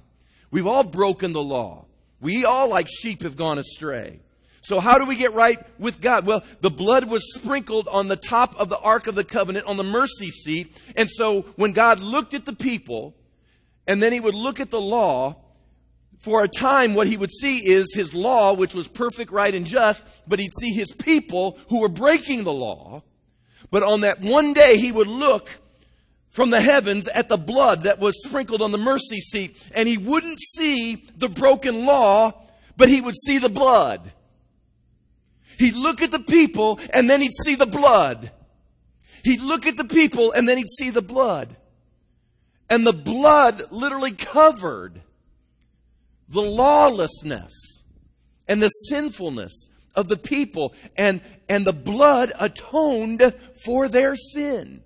We've 0.50 0.66
all 0.66 0.84
broken 0.84 1.32
the 1.32 1.42
law. 1.42 1.86
We 2.20 2.44
all, 2.44 2.68
like 2.68 2.88
sheep, 2.88 3.22
have 3.22 3.36
gone 3.36 3.58
astray. 3.58 4.20
So, 4.62 4.80
how 4.80 4.98
do 4.98 5.06
we 5.06 5.16
get 5.16 5.32
right 5.32 5.58
with 5.78 6.00
God? 6.00 6.26
Well, 6.26 6.42
the 6.60 6.70
blood 6.70 7.08
was 7.08 7.22
sprinkled 7.34 7.86
on 7.86 8.08
the 8.08 8.16
top 8.16 8.58
of 8.58 8.68
the 8.68 8.78
Ark 8.78 9.06
of 9.06 9.14
the 9.14 9.22
Covenant 9.22 9.66
on 9.66 9.76
the 9.76 9.84
mercy 9.84 10.30
seat. 10.30 10.76
And 10.96 11.08
so, 11.08 11.42
when 11.56 11.72
God 11.72 12.00
looked 12.00 12.34
at 12.34 12.46
the 12.46 12.52
people, 12.52 13.14
and 13.86 14.02
then 14.02 14.12
he 14.12 14.18
would 14.20 14.34
look 14.34 14.58
at 14.60 14.70
the 14.70 14.80
law. 14.80 15.36
For 16.20 16.42
a 16.42 16.48
time, 16.48 16.94
what 16.94 17.06
he 17.06 17.16
would 17.16 17.30
see 17.30 17.58
is 17.58 17.94
his 17.94 18.12
law, 18.12 18.54
which 18.54 18.74
was 18.74 18.88
perfect, 18.88 19.30
right, 19.30 19.54
and 19.54 19.64
just, 19.64 20.02
but 20.26 20.40
he'd 20.40 20.50
see 20.58 20.72
his 20.72 20.90
people 20.90 21.58
who 21.68 21.82
were 21.82 21.88
breaking 21.88 22.42
the 22.42 22.52
law. 22.52 23.04
But 23.70 23.82
on 23.82 24.00
that 24.02 24.20
one 24.20 24.52
day, 24.52 24.78
he 24.78 24.92
would 24.92 25.08
look 25.08 25.48
from 26.30 26.50
the 26.50 26.60
heavens 26.60 27.08
at 27.08 27.28
the 27.28 27.36
blood 27.36 27.84
that 27.84 27.98
was 27.98 28.22
sprinkled 28.22 28.62
on 28.62 28.70
the 28.70 28.78
mercy 28.78 29.20
seat, 29.20 29.68
and 29.74 29.88
he 29.88 29.96
wouldn't 29.98 30.38
see 30.38 30.96
the 31.16 31.28
broken 31.28 31.86
law, 31.86 32.32
but 32.76 32.88
he 32.88 33.00
would 33.00 33.16
see 33.16 33.38
the 33.38 33.48
blood. 33.48 34.12
He'd 35.58 35.74
look 35.74 36.02
at 36.02 36.10
the 36.10 36.20
people, 36.20 36.78
and 36.90 37.08
then 37.08 37.22
he'd 37.22 37.34
see 37.44 37.54
the 37.54 37.66
blood. 37.66 38.30
He'd 39.24 39.40
look 39.40 39.66
at 39.66 39.76
the 39.76 39.84
people, 39.84 40.32
and 40.32 40.48
then 40.48 40.58
he'd 40.58 40.70
see 40.78 40.90
the 40.90 41.02
blood. 41.02 41.56
And 42.68 42.86
the 42.86 42.92
blood 42.92 43.62
literally 43.70 44.12
covered 44.12 45.00
the 46.28 46.42
lawlessness 46.42 47.52
and 48.46 48.62
the 48.62 48.68
sinfulness 48.68 49.68
of 49.96 50.08
the 50.08 50.16
people. 50.16 50.74
And, 50.96 51.20
and 51.48 51.64
the 51.64 51.72
blood 51.72 52.32
atoned 52.38 53.34
for 53.64 53.88
their 53.88 54.14
sin. 54.14 54.84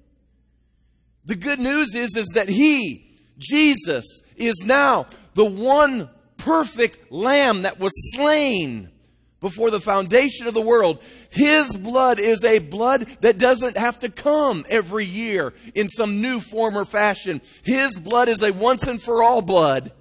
The 1.25 1.37
good 1.37 1.59
news 1.59 1.95
is, 1.95 2.17
is 2.17 2.29
that 2.35 2.49
He, 2.49 3.19
Jesus, 3.39 4.05
is 4.37 4.63
now 4.65 5.07
the 5.35 5.45
one 5.45 6.09
perfect 6.39 7.13
lamb 7.13 7.63
that 7.63 7.79
was 7.79 7.93
slain 8.15 8.91
before 9.41 9.71
the 9.71 9.81
foundation 9.81 10.47
of 10.47 10.55
the 10.55 10.61
world. 10.61 11.03
His 11.31 11.75
blood 11.77 12.19
is 12.19 12.45
a 12.45 12.59
blood 12.59 13.07
that 13.21 13.39
doesn't 13.39 13.77
have 13.77 13.99
to 14.01 14.11
come 14.11 14.65
every 14.69 15.07
year 15.07 15.55
in 15.75 15.89
some 15.89 16.21
new 16.21 16.41
form 16.41 16.77
or 16.77 16.85
fashion. 16.85 17.41
His 17.63 17.97
blood 17.99 18.29
is 18.29 18.43
a 18.43 18.53
once 18.53 18.83
and 18.85 19.01
for 19.01 19.23
all 19.23 19.43
blood. 19.43 19.93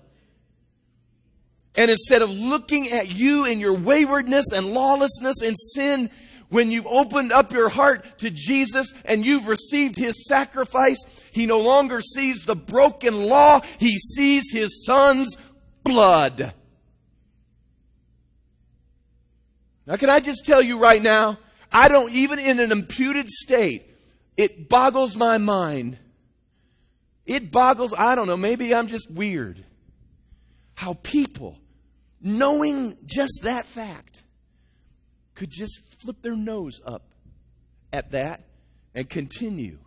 And 1.80 1.90
instead 1.90 2.22
of 2.22 2.30
looking 2.30 2.92
at 2.92 3.08
you 3.10 3.46
and 3.46 3.62
your 3.62 3.74
waywardness 3.74 4.52
and 4.52 4.74
lawlessness 4.74 5.42
and 5.42 5.56
sin, 5.58 6.10
when 6.50 6.72
you've 6.72 6.86
opened 6.86 7.32
up 7.32 7.54
your 7.54 7.70
heart 7.70 8.20
to 8.20 8.30
Jesus 8.30 8.94
and 9.06 9.26
you've 9.26 9.48
received 9.48 9.96
his 9.96 10.28
sacrifice, 10.28 10.98
he 11.32 11.46
no 11.46 11.62
longer 11.62 12.02
sees 12.02 12.44
the 12.44 12.58
broken 12.58 13.28
law, 13.28 13.62
he 13.78 13.98
sees 13.98 14.52
his 14.52 14.84
son's 14.86 15.38
blood. 15.86 16.54
Now, 19.88 19.96
can 19.96 20.10
I 20.10 20.20
just 20.20 20.46
tell 20.46 20.62
you 20.62 20.80
right 20.80 21.02
now? 21.02 21.38
I 21.72 21.88
don't, 21.88 22.12
even 22.12 22.40
in 22.40 22.60
an 22.60 22.74
imputed 22.74 23.30
state, 23.30 23.90
it 24.36 24.68
boggles 24.68 25.16
my 25.16 25.38
mind. 25.38 25.98
It 27.26 27.54
boggles, 27.54 27.94
I 27.98 28.16
don't 28.16 28.28
know, 28.28 28.36
maybe 28.36 28.76
I'm 28.76 28.90
just 28.90 29.10
weird. 29.10 29.64
How 30.76 30.96
people, 30.96 31.58
knowing 32.22 32.98
just 33.06 33.40
that 33.44 33.66
fact, 33.66 34.24
could 35.36 35.50
just 35.50 35.82
flip 36.02 36.22
their 36.22 36.36
nose 36.36 36.82
up 36.86 37.04
at 37.94 38.12
that 38.12 38.44
and 38.94 39.10
continue 39.10 39.80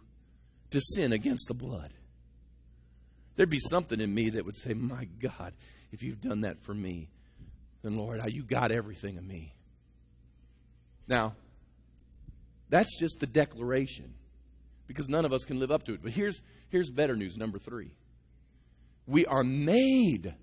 to 0.71 0.81
sin 0.81 1.13
against 1.13 1.49
the 1.49 1.55
blood. 1.55 1.93
There'd 3.37 3.51
be 3.51 3.59
something 3.59 4.01
in 4.01 4.15
me 4.15 4.31
that 4.31 4.45
would 4.45 4.57
say, 4.57 4.75
My 4.75 5.07
God, 5.21 5.53
if 5.91 6.03
you've 6.03 6.21
done 6.21 6.43
that 6.43 6.63
for 6.63 6.75
me, 6.75 7.09
then 7.83 7.97
Lord, 7.97 8.23
you 8.33 8.43
got 8.43 8.73
everything 8.73 9.19
of 9.19 9.25
me. 9.25 9.55
Now, 11.09 11.35
that's 12.69 12.99
just 12.99 13.21
the 13.21 13.27
declaration. 13.27 14.15
because 14.87 15.09
none 15.09 15.25
of 15.25 15.33
us 15.33 15.45
can 15.45 15.59
live 15.59 15.71
up 15.71 15.85
to 15.85 15.95
it. 15.95 16.03
But 16.03 16.13
here's, 16.13 16.43
here's 16.69 16.91
better 16.91 17.17
news, 17.17 17.37
number 17.37 17.59
three. 17.59 17.93
We 19.07 19.27
are 19.27 19.43
made 19.43 20.35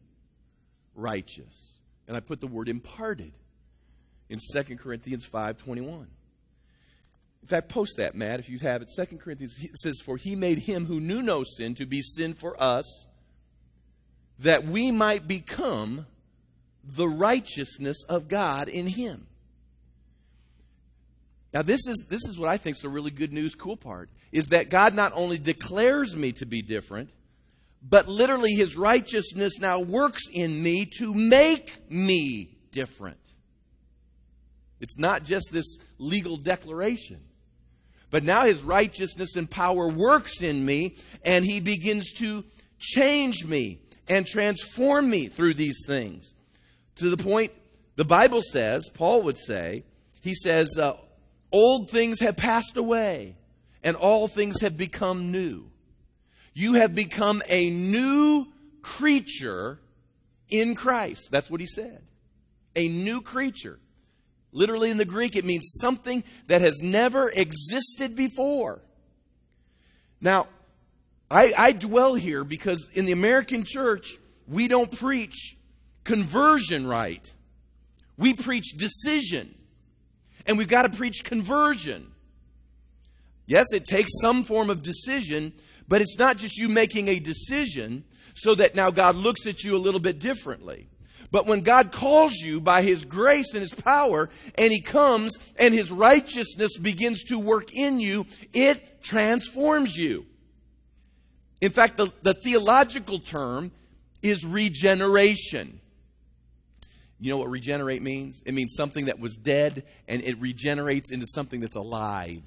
righteous. 0.95 1.78
And 2.09 2.17
I 2.17 2.21
put 2.21 2.41
the 2.41 2.47
word 2.47 2.67
imparted 2.69 3.33
in 4.29 4.39
2 4.51 4.77
Corinthians 4.77 5.29
5.21. 5.29 6.07
In 7.43 7.47
fact, 7.47 7.69
post 7.69 7.97
that, 7.97 8.15
Matt, 8.15 8.39
if 8.39 8.49
you 8.49 8.57
have 8.57 8.81
it. 8.81 8.89
2 8.95 9.17
Corinthians 9.17 9.55
it 9.63 9.77
says, 9.77 10.01
For 10.03 10.17
he 10.17 10.35
made 10.35 10.57
him 10.57 10.87
who 10.87 10.99
knew 10.99 11.21
no 11.21 11.43
sin 11.43 11.75
to 11.75 11.85
be 11.85 12.01
sin 12.01 12.33
for 12.33 12.61
us, 12.61 13.05
that 14.39 14.65
we 14.65 14.89
might 14.89 15.27
become 15.27 16.07
the 16.83 17.07
righteousness 17.07 18.03
of 18.09 18.27
God 18.27 18.69
in 18.69 18.87
him. 18.87 19.27
Now, 21.53 21.61
this 21.61 21.85
is, 21.85 22.05
this 22.09 22.25
is 22.25 22.39
what 22.39 22.49
I 22.49 22.57
think 22.57 22.77
is 22.77 22.81
the 22.81 22.89
really 22.89 23.11
good 23.11 23.31
news, 23.31 23.53
cool 23.53 23.77
part, 23.77 24.09
is 24.31 24.47
that 24.47 24.71
God 24.71 24.95
not 24.95 25.13
only 25.13 25.37
declares 25.37 26.15
me 26.15 26.31
to 26.33 26.47
be 26.47 26.63
different, 26.63 27.11
but 27.81 28.07
literally 28.07 28.51
his 28.51 28.75
righteousness 28.75 29.59
now 29.59 29.79
works 29.79 30.23
in 30.31 30.61
me 30.61 30.85
to 30.97 31.13
make 31.13 31.89
me 31.89 32.57
different. 32.71 33.17
It's 34.79 34.97
not 34.97 35.23
just 35.23 35.51
this 35.51 35.77
legal 35.97 36.37
declaration. 36.37 37.21
But 38.11 38.23
now 38.23 38.45
his 38.45 38.63
righteousness 38.63 39.35
and 39.35 39.49
power 39.49 39.87
works 39.87 40.41
in 40.41 40.65
me, 40.65 40.95
and 41.23 41.45
he 41.45 41.59
begins 41.59 42.11
to 42.13 42.43
change 42.79 43.45
me 43.45 43.81
and 44.07 44.25
transform 44.25 45.09
me 45.09 45.27
through 45.27 45.53
these 45.53 45.77
things. 45.85 46.33
To 46.95 47.09
the 47.09 47.23
point, 47.23 47.51
the 47.95 48.05
Bible 48.05 48.41
says, 48.41 48.89
Paul 48.93 49.21
would 49.23 49.37
say, 49.37 49.83
he 50.21 50.33
says, 50.33 50.77
uh, 50.77 50.93
Old 51.51 51.89
things 51.89 52.19
have 52.21 52.37
passed 52.37 52.77
away, 52.77 53.35
and 53.83 53.95
all 53.95 54.27
things 54.27 54.61
have 54.61 54.77
become 54.77 55.31
new. 55.31 55.69
You 56.59 56.73
have 56.73 56.93
become 56.93 57.41
a 57.47 57.69
new 57.69 58.45
creature 58.81 59.79
in 60.49 60.75
Christ. 60.75 61.29
That's 61.31 61.49
what 61.49 61.61
he 61.61 61.65
said. 61.65 62.01
A 62.75 62.89
new 62.89 63.21
creature. 63.21 63.79
Literally 64.51 64.91
in 64.91 64.97
the 64.97 65.05
Greek, 65.05 65.37
it 65.37 65.45
means 65.45 65.77
something 65.79 66.21
that 66.47 66.59
has 66.59 66.81
never 66.81 67.29
existed 67.29 68.13
before. 68.13 68.81
Now, 70.19 70.47
I, 71.31 71.53
I, 71.57 71.71
dwell 71.71 72.15
here 72.15 72.43
because 72.43 72.89
in 72.91 73.05
the 73.05 73.13
American 73.13 73.63
church, 73.63 74.17
we 74.45 74.67
don't 74.67 74.91
preach 74.91 75.55
conversion 76.03 76.85
right. 76.85 77.25
We 78.17 78.33
preach 78.33 78.75
decision. 78.75 79.55
And 80.45 80.57
we've 80.57 80.67
got 80.67 80.81
to 80.81 80.97
preach 80.97 81.23
conversion. 81.23 82.11
Yes, 83.45 83.67
it 83.71 83.85
takes 83.85 84.11
some 84.19 84.43
form 84.43 84.69
of 84.69 84.83
decision, 84.83 85.53
but 85.89 86.01
it's 86.01 86.17
not 86.17 86.37
just 86.37 86.57
you 86.57 86.69
making 86.69 87.09
a 87.09 87.19
decision 87.19 88.05
so 88.35 88.55
that 88.55 88.75
now 88.75 88.91
God 88.91 89.15
looks 89.15 89.45
at 89.47 89.63
you 89.63 89.75
a 89.75 89.77
little 89.77 89.99
bit 89.99 90.19
differently. 90.19 90.87
But 91.31 91.45
when 91.45 91.61
God 91.61 91.91
calls 91.91 92.35
you 92.35 92.61
by 92.61 92.81
His 92.81 93.03
grace 93.05 93.53
and 93.53 93.61
His 93.61 93.73
power, 93.73 94.29
and 94.55 94.71
He 94.71 94.81
comes 94.81 95.37
and 95.57 95.73
His 95.73 95.91
righteousness 95.91 96.77
begins 96.77 97.23
to 97.25 97.37
work 97.37 97.73
in 97.73 97.99
you, 97.99 98.25
it 98.53 99.03
transforms 99.03 99.95
you. 99.95 100.25
In 101.61 101.71
fact, 101.71 101.97
the, 101.97 102.11
the 102.23 102.33
theological 102.33 103.19
term 103.19 103.71
is 104.21 104.45
regeneration. 104.45 105.81
You 107.19 107.31
know 107.31 107.37
what 107.37 107.49
regenerate 107.49 108.01
means? 108.01 108.41
It 108.45 108.53
means 108.53 108.73
something 108.75 109.05
that 109.05 109.19
was 109.19 109.35
dead 109.35 109.83
and 110.07 110.23
it 110.23 110.39
regenerates 110.39 111.11
into 111.11 111.27
something 111.27 111.59
that's 111.59 111.75
alive. 111.75 112.43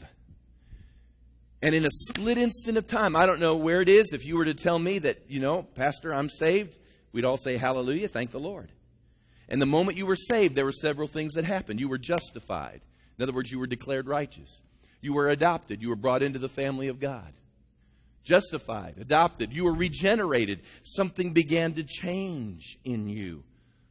And 1.63 1.77
in 1.77 1.87
a 1.87 1.91
split 1.91 2.39
instant 2.39 2.77
of 2.77 2.89
time, 2.89 3.15
I 3.15 3.25
don't 3.25 3.39
know 3.39 3.57
where 3.57 3.81
it 3.81 3.89
is. 3.89 4.13
If 4.13 4.27
you 4.27 4.37
were 4.37 4.45
to 4.45 4.55
tell 4.55 4.81
me 4.81 4.99
that, 4.99 5.23
you 5.29 5.39
know, 5.39 5.63
Pastor, 5.63 6.13
I'm 6.13 6.29
saved, 6.29 6.77
we'd 7.13 7.25
all 7.25 7.37
say, 7.37 7.57
Hallelujah, 7.57 8.09
thank 8.09 8.33
the 8.33 8.41
Lord. 8.41 8.73
And 9.49 9.63
the 9.63 9.67
moment 9.67 9.97
you 9.97 10.07
were 10.07 10.17
saved, 10.17 10.57
there 10.57 10.65
were 10.65 10.73
several 10.73 11.07
things 11.07 11.35
that 11.35 11.45
happened. 11.45 11.79
You 11.79 11.89
were 11.89 11.99
justified. 11.99 12.81
In 13.17 13.23
other 13.23 13.33
words, 13.33 13.53
you 13.53 13.59
were 13.59 13.67
declared 13.67 14.09
righteous. 14.09 14.61
You 15.01 15.15
were 15.15 15.29
adopted. 15.29 15.83
You 15.83 15.91
were 15.91 15.97
brought 15.97 16.23
into 16.23 16.39
the 16.39 16.49
family 16.49 16.89
of 16.89 16.99
God. 16.99 17.33
Justified, 18.25 18.95
adopted. 18.99 19.53
You 19.53 19.65
were 19.65 19.75
regenerated. 19.75 20.63
Something 20.83 21.33
began 21.33 21.75
to 21.75 21.85
change 21.85 22.79
in 22.85 23.09
you. 23.09 23.45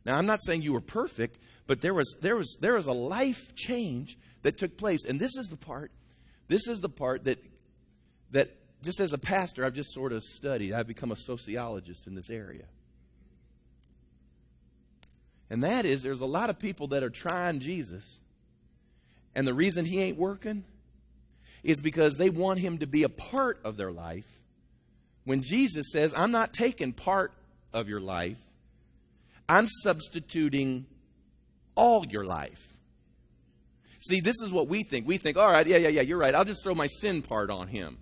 Now, 0.05 0.17
I'm 0.17 0.25
not 0.25 0.41
saying 0.41 0.61
you 0.61 0.73
were 0.73 0.81
perfect, 0.81 1.37
but 1.67 1.81
there 1.81 1.93
was, 1.93 2.15
there 2.21 2.35
was, 2.35 2.57
there 2.59 2.75
was 2.75 2.87
a 2.87 2.93
life 2.93 3.53
change 3.55 4.17
that 4.41 4.57
took 4.57 4.77
place. 4.77 5.05
And 5.05 5.19
this 5.19 5.35
is 5.37 5.47
the 5.47 5.57
part, 5.57 5.91
this 6.47 6.67
is 6.67 6.81
the 6.81 6.89
part 6.89 7.25
that, 7.25 7.39
that 8.31 8.49
just 8.83 8.99
as 8.99 9.13
a 9.13 9.17
pastor, 9.17 9.65
I've 9.65 9.73
just 9.73 9.93
sort 9.93 10.11
of 10.11 10.23
studied. 10.23 10.73
I've 10.73 10.87
become 10.87 11.11
a 11.11 11.15
sociologist 11.15 12.07
in 12.07 12.15
this 12.15 12.29
area. 12.29 12.65
And 15.49 15.63
that 15.63 15.85
is, 15.85 16.01
there's 16.01 16.21
a 16.21 16.25
lot 16.25 16.49
of 16.49 16.59
people 16.59 16.87
that 16.87 17.03
are 17.03 17.09
trying 17.09 17.59
Jesus. 17.59 18.19
And 19.35 19.45
the 19.45 19.53
reason 19.53 19.85
he 19.85 20.01
ain't 20.01 20.17
working 20.17 20.63
is 21.63 21.79
because 21.79 22.17
they 22.17 22.29
want 22.29 22.59
him 22.59 22.79
to 22.79 22.87
be 22.87 23.03
a 23.03 23.09
part 23.09 23.59
of 23.63 23.77
their 23.77 23.91
life. 23.91 24.25
When 25.25 25.43
Jesus 25.43 25.91
says, 25.91 26.13
I'm 26.15 26.31
not 26.31 26.53
taking 26.53 26.93
part 26.93 27.33
of 27.73 27.87
your 27.87 27.99
life, 27.99 28.37
I'm 29.47 29.67
substituting 29.67 30.85
all 31.75 32.05
your 32.05 32.23
life. 32.23 32.75
See, 33.99 34.19
this 34.19 34.41
is 34.41 34.51
what 34.51 34.67
we 34.67 34.83
think. 34.83 35.05
We 35.05 35.17
think, 35.17 35.37
all 35.37 35.51
right, 35.51 35.67
yeah, 35.67 35.77
yeah, 35.77 35.89
yeah, 35.89 36.01
you're 36.01 36.17
right. 36.17 36.33
I'll 36.33 36.45
just 36.45 36.63
throw 36.63 36.73
my 36.73 36.87
sin 36.87 37.21
part 37.21 37.51
on 37.51 37.67
him. 37.67 37.97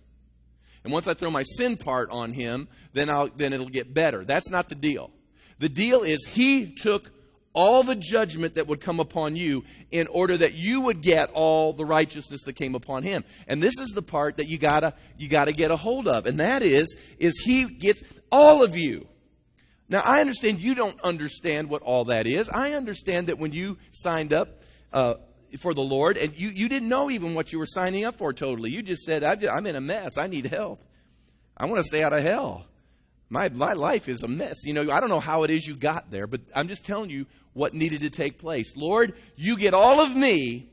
And 0.84 0.94
once 0.94 1.08
I 1.08 1.13
throw 1.13 1.30
my 1.30 1.44
sin 1.44 1.78
part 1.78 2.10
on 2.10 2.34
him, 2.34 2.68
then 2.94 3.10
I'll 3.10 3.28
then 3.28 3.54
it'll 3.54 3.70
get 3.70 3.94
better. 3.94 4.24
That's 4.24 4.50
not 4.50 4.70
the 4.70 4.76
deal. 4.76 5.12
The 5.60 5.70
deal 5.70 6.04
is 6.04 6.26
he 6.26 6.74
took 6.74 7.12
all 7.54 7.84
the 7.84 7.96
judgment 7.96 8.56
that 8.56 8.68
would 8.68 8.80
come 8.80 9.00
upon 9.00 9.36
you 9.36 9.63
in 9.92 10.08
order 10.08 10.38
that 10.38 10.54
you 10.54 10.82
would 10.82 11.02
get 11.02 11.30
all 11.34 11.74
the 11.74 11.84
righteousness 11.86 12.44
that 12.44 12.54
came 12.54 12.76
upon 12.76 13.04
him. 13.04 13.24
And 13.48 13.62
this 13.62 13.78
is 13.80 13.89
the 13.89 14.02
part 14.02 14.38
that 14.38 14.48
you 14.48 14.58
gotta 14.58 14.94
you 15.18 15.28
gotta 15.28 15.52
get 15.52 15.72
a 15.72 15.76
hold 15.76 16.08
of. 16.08 16.26
And 16.26 16.39
that 16.39 16.62
is, 16.62 16.96
is 17.18 17.34
he 17.44 17.65
gets 17.65 18.02
all 18.32 18.63
of 18.63 18.78
you. 18.78 19.08
Now, 19.89 20.02
I 20.02 20.22
understand 20.22 20.60
you 20.60 20.76
don't 20.76 21.00
understand 21.02 21.68
what 21.70 21.82
all 21.82 22.06
that 22.06 22.28
is. 22.28 22.48
I 22.48 22.74
understand 22.74 23.28
that 23.28 23.39
when 23.39 23.52
you 23.52 23.78
signed 23.92 24.34
up 24.34 24.62
uh, 24.94 25.15
for 25.57 25.73
the 25.73 25.81
Lord, 25.81 26.17
and 26.17 26.38
you, 26.38 26.49
you 26.49 26.69
didn't 26.69 26.89
know 26.89 27.09
even 27.09 27.33
what 27.33 27.51
you 27.51 27.59
were 27.59 27.65
signing 27.65 28.05
up 28.05 28.17
for 28.17 28.33
totally. 28.33 28.71
You 28.71 28.81
just 28.81 29.03
said, 29.03 29.23
I'm 29.23 29.65
in 29.65 29.75
a 29.75 29.81
mess. 29.81 30.17
I 30.17 30.27
need 30.27 30.45
help. 30.45 30.83
I 31.57 31.65
want 31.65 31.77
to 31.77 31.83
stay 31.83 32.03
out 32.03 32.13
of 32.13 32.23
hell. 32.23 32.65
My, 33.29 33.49
my 33.49 33.73
life 33.73 34.07
is 34.07 34.23
a 34.23 34.27
mess. 34.27 34.57
You 34.63 34.73
know, 34.73 34.89
I 34.91 34.99
don't 34.99 35.09
know 35.09 35.19
how 35.19 35.43
it 35.43 35.49
is 35.49 35.67
you 35.67 35.75
got 35.75 36.09
there, 36.09 36.25
but 36.25 36.41
I'm 36.55 36.67
just 36.67 36.85
telling 36.85 37.09
you 37.09 37.25
what 37.53 37.73
needed 37.73 38.01
to 38.01 38.09
take 38.09 38.39
place. 38.39 38.75
Lord, 38.75 39.13
you 39.35 39.57
get 39.57 39.73
all 39.73 39.99
of 39.99 40.15
me 40.15 40.69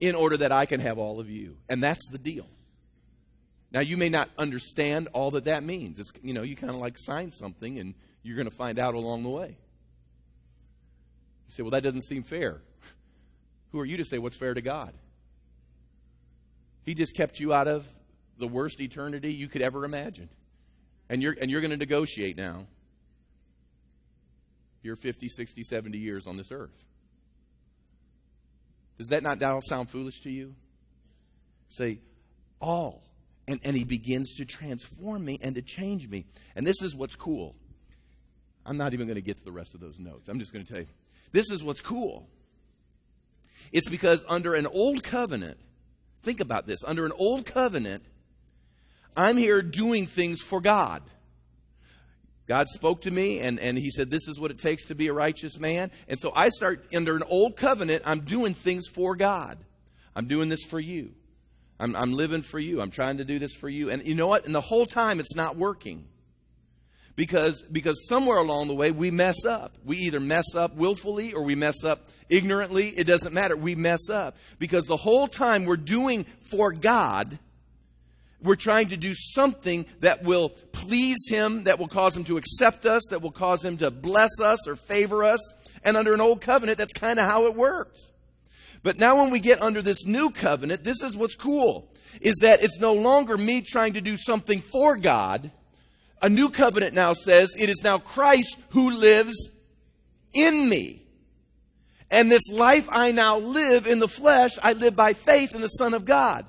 in 0.00 0.14
order 0.14 0.36
that 0.38 0.52
I 0.52 0.66
can 0.66 0.80
have 0.80 0.98
all 0.98 1.20
of 1.20 1.30
you. 1.30 1.56
And 1.68 1.82
that's 1.82 2.06
the 2.10 2.18
deal. 2.18 2.46
Now, 3.72 3.80
you 3.80 3.96
may 3.96 4.08
not 4.08 4.30
understand 4.38 5.08
all 5.12 5.30
that 5.32 5.44
that 5.44 5.62
means. 5.62 5.98
It's, 5.98 6.12
you 6.22 6.34
know, 6.34 6.42
you 6.42 6.56
kind 6.56 6.70
of 6.70 6.76
like 6.76 6.98
sign 6.98 7.30
something 7.30 7.78
and 7.78 7.94
you're 8.22 8.36
going 8.36 8.48
to 8.48 8.54
find 8.54 8.78
out 8.78 8.94
along 8.94 9.22
the 9.22 9.28
way. 9.28 9.56
You 11.48 11.52
say, 11.52 11.62
well, 11.62 11.70
that 11.70 11.82
doesn't 11.82 12.02
seem 12.02 12.22
fair. 12.22 12.60
Who 13.76 13.82
are 13.82 13.84
you 13.84 13.98
to 13.98 14.06
say 14.06 14.16
what's 14.16 14.38
fair 14.38 14.54
to 14.54 14.62
God? 14.62 14.94
He 16.82 16.94
just 16.94 17.14
kept 17.14 17.38
you 17.38 17.52
out 17.52 17.68
of 17.68 17.86
the 18.38 18.48
worst 18.48 18.80
eternity 18.80 19.34
you 19.34 19.48
could 19.48 19.60
ever 19.60 19.84
imagine. 19.84 20.30
And 21.10 21.20
you're, 21.20 21.36
and 21.38 21.50
you're 21.50 21.60
going 21.60 21.72
to 21.72 21.76
negotiate 21.76 22.38
now. 22.38 22.68
You're 24.82 24.96
50, 24.96 25.28
60, 25.28 25.62
70 25.62 25.98
years 25.98 26.26
on 26.26 26.38
this 26.38 26.50
earth. 26.50 26.86
Does 28.96 29.08
that 29.08 29.22
not 29.22 29.42
sound 29.68 29.90
foolish 29.90 30.22
to 30.22 30.30
you? 30.30 30.54
Say, 31.68 31.98
all. 32.62 33.02
And, 33.46 33.60
and 33.62 33.76
he 33.76 33.84
begins 33.84 34.36
to 34.36 34.46
transform 34.46 35.22
me 35.22 35.38
and 35.42 35.54
to 35.56 35.60
change 35.60 36.08
me. 36.08 36.24
And 36.54 36.66
this 36.66 36.80
is 36.80 36.96
what's 36.96 37.14
cool. 37.14 37.54
I'm 38.64 38.78
not 38.78 38.94
even 38.94 39.06
going 39.06 39.16
to 39.16 39.20
get 39.20 39.36
to 39.36 39.44
the 39.44 39.52
rest 39.52 39.74
of 39.74 39.82
those 39.82 39.98
notes. 39.98 40.30
I'm 40.30 40.38
just 40.38 40.54
going 40.54 40.64
to 40.64 40.72
tell 40.72 40.80
you. 40.80 40.88
This 41.32 41.50
is 41.50 41.62
what's 41.62 41.82
cool. 41.82 42.26
It's 43.72 43.88
because 43.88 44.24
under 44.28 44.54
an 44.54 44.66
old 44.66 45.02
covenant, 45.02 45.58
think 46.22 46.40
about 46.40 46.66
this, 46.66 46.84
under 46.84 47.06
an 47.06 47.12
old 47.16 47.46
covenant, 47.46 48.04
I'm 49.16 49.36
here 49.36 49.62
doing 49.62 50.06
things 50.06 50.40
for 50.40 50.60
God. 50.60 51.02
God 52.46 52.68
spoke 52.68 53.02
to 53.02 53.10
me 53.10 53.40
and, 53.40 53.58
and 53.58 53.76
he 53.76 53.90
said, 53.90 54.10
This 54.10 54.28
is 54.28 54.38
what 54.38 54.50
it 54.50 54.58
takes 54.58 54.84
to 54.86 54.94
be 54.94 55.08
a 55.08 55.12
righteous 55.12 55.58
man. 55.58 55.90
And 56.06 56.18
so 56.20 56.32
I 56.34 56.50
start 56.50 56.86
under 56.94 57.16
an 57.16 57.24
old 57.28 57.56
covenant, 57.56 58.02
I'm 58.04 58.20
doing 58.20 58.54
things 58.54 58.86
for 58.88 59.16
God. 59.16 59.58
I'm 60.14 60.28
doing 60.28 60.48
this 60.48 60.64
for 60.64 60.80
you. 60.80 61.12
I'm, 61.78 61.94
I'm 61.94 62.12
living 62.12 62.42
for 62.42 62.58
you. 62.58 62.80
I'm 62.80 62.90
trying 62.90 63.18
to 63.18 63.24
do 63.24 63.38
this 63.38 63.54
for 63.54 63.68
you. 63.68 63.90
And 63.90 64.06
you 64.06 64.14
know 64.14 64.28
what? 64.28 64.46
And 64.46 64.54
the 64.54 64.60
whole 64.60 64.86
time 64.86 65.20
it's 65.20 65.34
not 65.34 65.56
working 65.56 66.06
because 67.16 67.62
because 67.62 68.06
somewhere 68.08 68.36
along 68.36 68.68
the 68.68 68.74
way 68.74 68.90
we 68.90 69.10
mess 69.10 69.44
up. 69.44 69.74
We 69.84 69.96
either 69.96 70.20
mess 70.20 70.54
up 70.54 70.76
willfully 70.76 71.32
or 71.32 71.42
we 71.42 71.54
mess 71.54 71.82
up 71.82 72.10
ignorantly. 72.28 72.88
It 72.88 73.04
doesn't 73.04 73.32
matter. 73.32 73.56
We 73.56 73.74
mess 73.74 74.10
up 74.10 74.36
because 74.58 74.86
the 74.86 74.98
whole 74.98 75.26
time 75.26 75.64
we're 75.64 75.76
doing 75.76 76.24
for 76.42 76.72
God, 76.72 77.38
We're 78.42 78.54
trying 78.54 78.88
to 78.88 78.96
do 78.96 79.14
something 79.14 79.86
that 80.00 80.22
will 80.22 80.50
please 80.50 81.26
Him, 81.28 81.64
that 81.64 81.78
will 81.78 81.88
cause 81.88 82.16
Him 82.16 82.24
to 82.24 82.36
accept 82.36 82.84
us, 82.84 83.02
that 83.10 83.22
will 83.22 83.32
cause 83.32 83.64
Him 83.64 83.78
to 83.78 83.90
bless 83.90 84.40
us 84.40 84.68
or 84.68 84.76
favor 84.76 85.24
us. 85.24 85.40
And 85.82 85.96
under 85.96 86.12
an 86.12 86.20
old 86.20 86.40
covenant, 86.42 86.78
that's 86.78 86.92
kind 86.92 87.18
of 87.18 87.24
how 87.28 87.46
it 87.46 87.54
worked. 87.54 87.98
But 88.82 88.98
now 88.98 89.20
when 89.20 89.30
we 89.30 89.40
get 89.40 89.62
under 89.62 89.82
this 89.82 90.04
new 90.04 90.30
covenant, 90.30 90.84
this 90.84 91.02
is 91.02 91.16
what's 91.16 91.34
cool, 91.34 91.90
is 92.20 92.36
that 92.42 92.62
it's 92.62 92.78
no 92.78 92.92
longer 92.92 93.36
me 93.36 93.62
trying 93.62 93.94
to 93.94 94.00
do 94.00 94.16
something 94.16 94.60
for 94.60 94.96
God. 94.96 95.50
A 96.22 96.28
new 96.28 96.48
covenant 96.48 96.94
now 96.94 97.12
says 97.12 97.54
it 97.58 97.68
is 97.68 97.82
now 97.82 97.98
Christ 97.98 98.56
who 98.70 98.90
lives 98.90 99.48
in 100.32 100.68
me. 100.68 101.02
And 102.10 102.30
this 102.30 102.48
life 102.48 102.88
I 102.90 103.10
now 103.12 103.38
live 103.38 103.86
in 103.86 103.98
the 103.98 104.08
flesh, 104.08 104.52
I 104.62 104.72
live 104.74 104.94
by 104.94 105.12
faith 105.12 105.54
in 105.54 105.60
the 105.60 105.68
Son 105.68 105.92
of 105.92 106.04
God. 106.04 106.46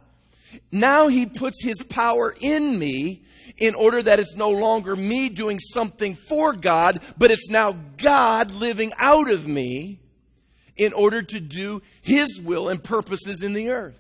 Now 0.72 1.08
he 1.08 1.26
puts 1.26 1.64
his 1.64 1.82
power 1.82 2.36
in 2.40 2.78
me 2.78 3.24
in 3.58 3.76
order 3.76 4.02
that 4.04 4.20
it's 4.20 4.36
no 4.36 4.52
longer 4.52 4.96
me 4.96 5.30
doing 5.30 5.60
something 5.60 6.16
for 6.16 6.54
God, 6.54 7.02
but 7.18 7.32
it's 7.32 7.50
now 7.50 7.76
God 7.98 8.52
living 8.52 8.94
out 8.98 9.30
of 9.30 9.48
me 9.48 10.00
in 10.76 10.94
order 10.94 11.24
to 11.24 11.40
do 11.40 11.82
his 12.02 12.40
will 12.40 12.70
and 12.70 12.84
purposes 12.84 13.42
in 13.42 13.54
the 13.54 13.72
earth. 13.72 14.00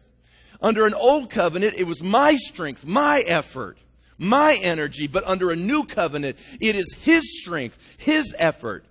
Under 0.62 0.86
an 0.86 0.93
old 0.93 1.30
covenant, 1.30 1.75
it 1.75 1.86
was 1.86 2.03
my 2.03 2.36
strength, 2.36 2.86
my 2.86 3.21
effort, 3.21 3.77
my 4.17 4.60
energy, 4.62 5.08
but 5.08 5.25
under 5.27 5.51
a 5.51 5.56
new 5.56 5.86
covenant, 5.86 6.38
it 6.60 6.75
is 6.75 6.95
his 7.01 7.39
strength, 7.41 7.77
his 7.97 8.36
effort. 8.38 8.86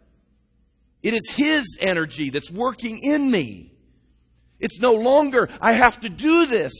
It 1.02 1.14
is 1.14 1.28
his 1.30 1.76
energy 1.80 2.30
that's 2.30 2.50
working 2.50 3.00
in 3.02 3.30
me. 3.30 3.72
It's 4.58 4.80
no 4.80 4.94
longer, 4.94 5.48
I 5.60 5.72
have 5.72 6.00
to 6.00 6.08
do 6.08 6.46
this 6.46 6.72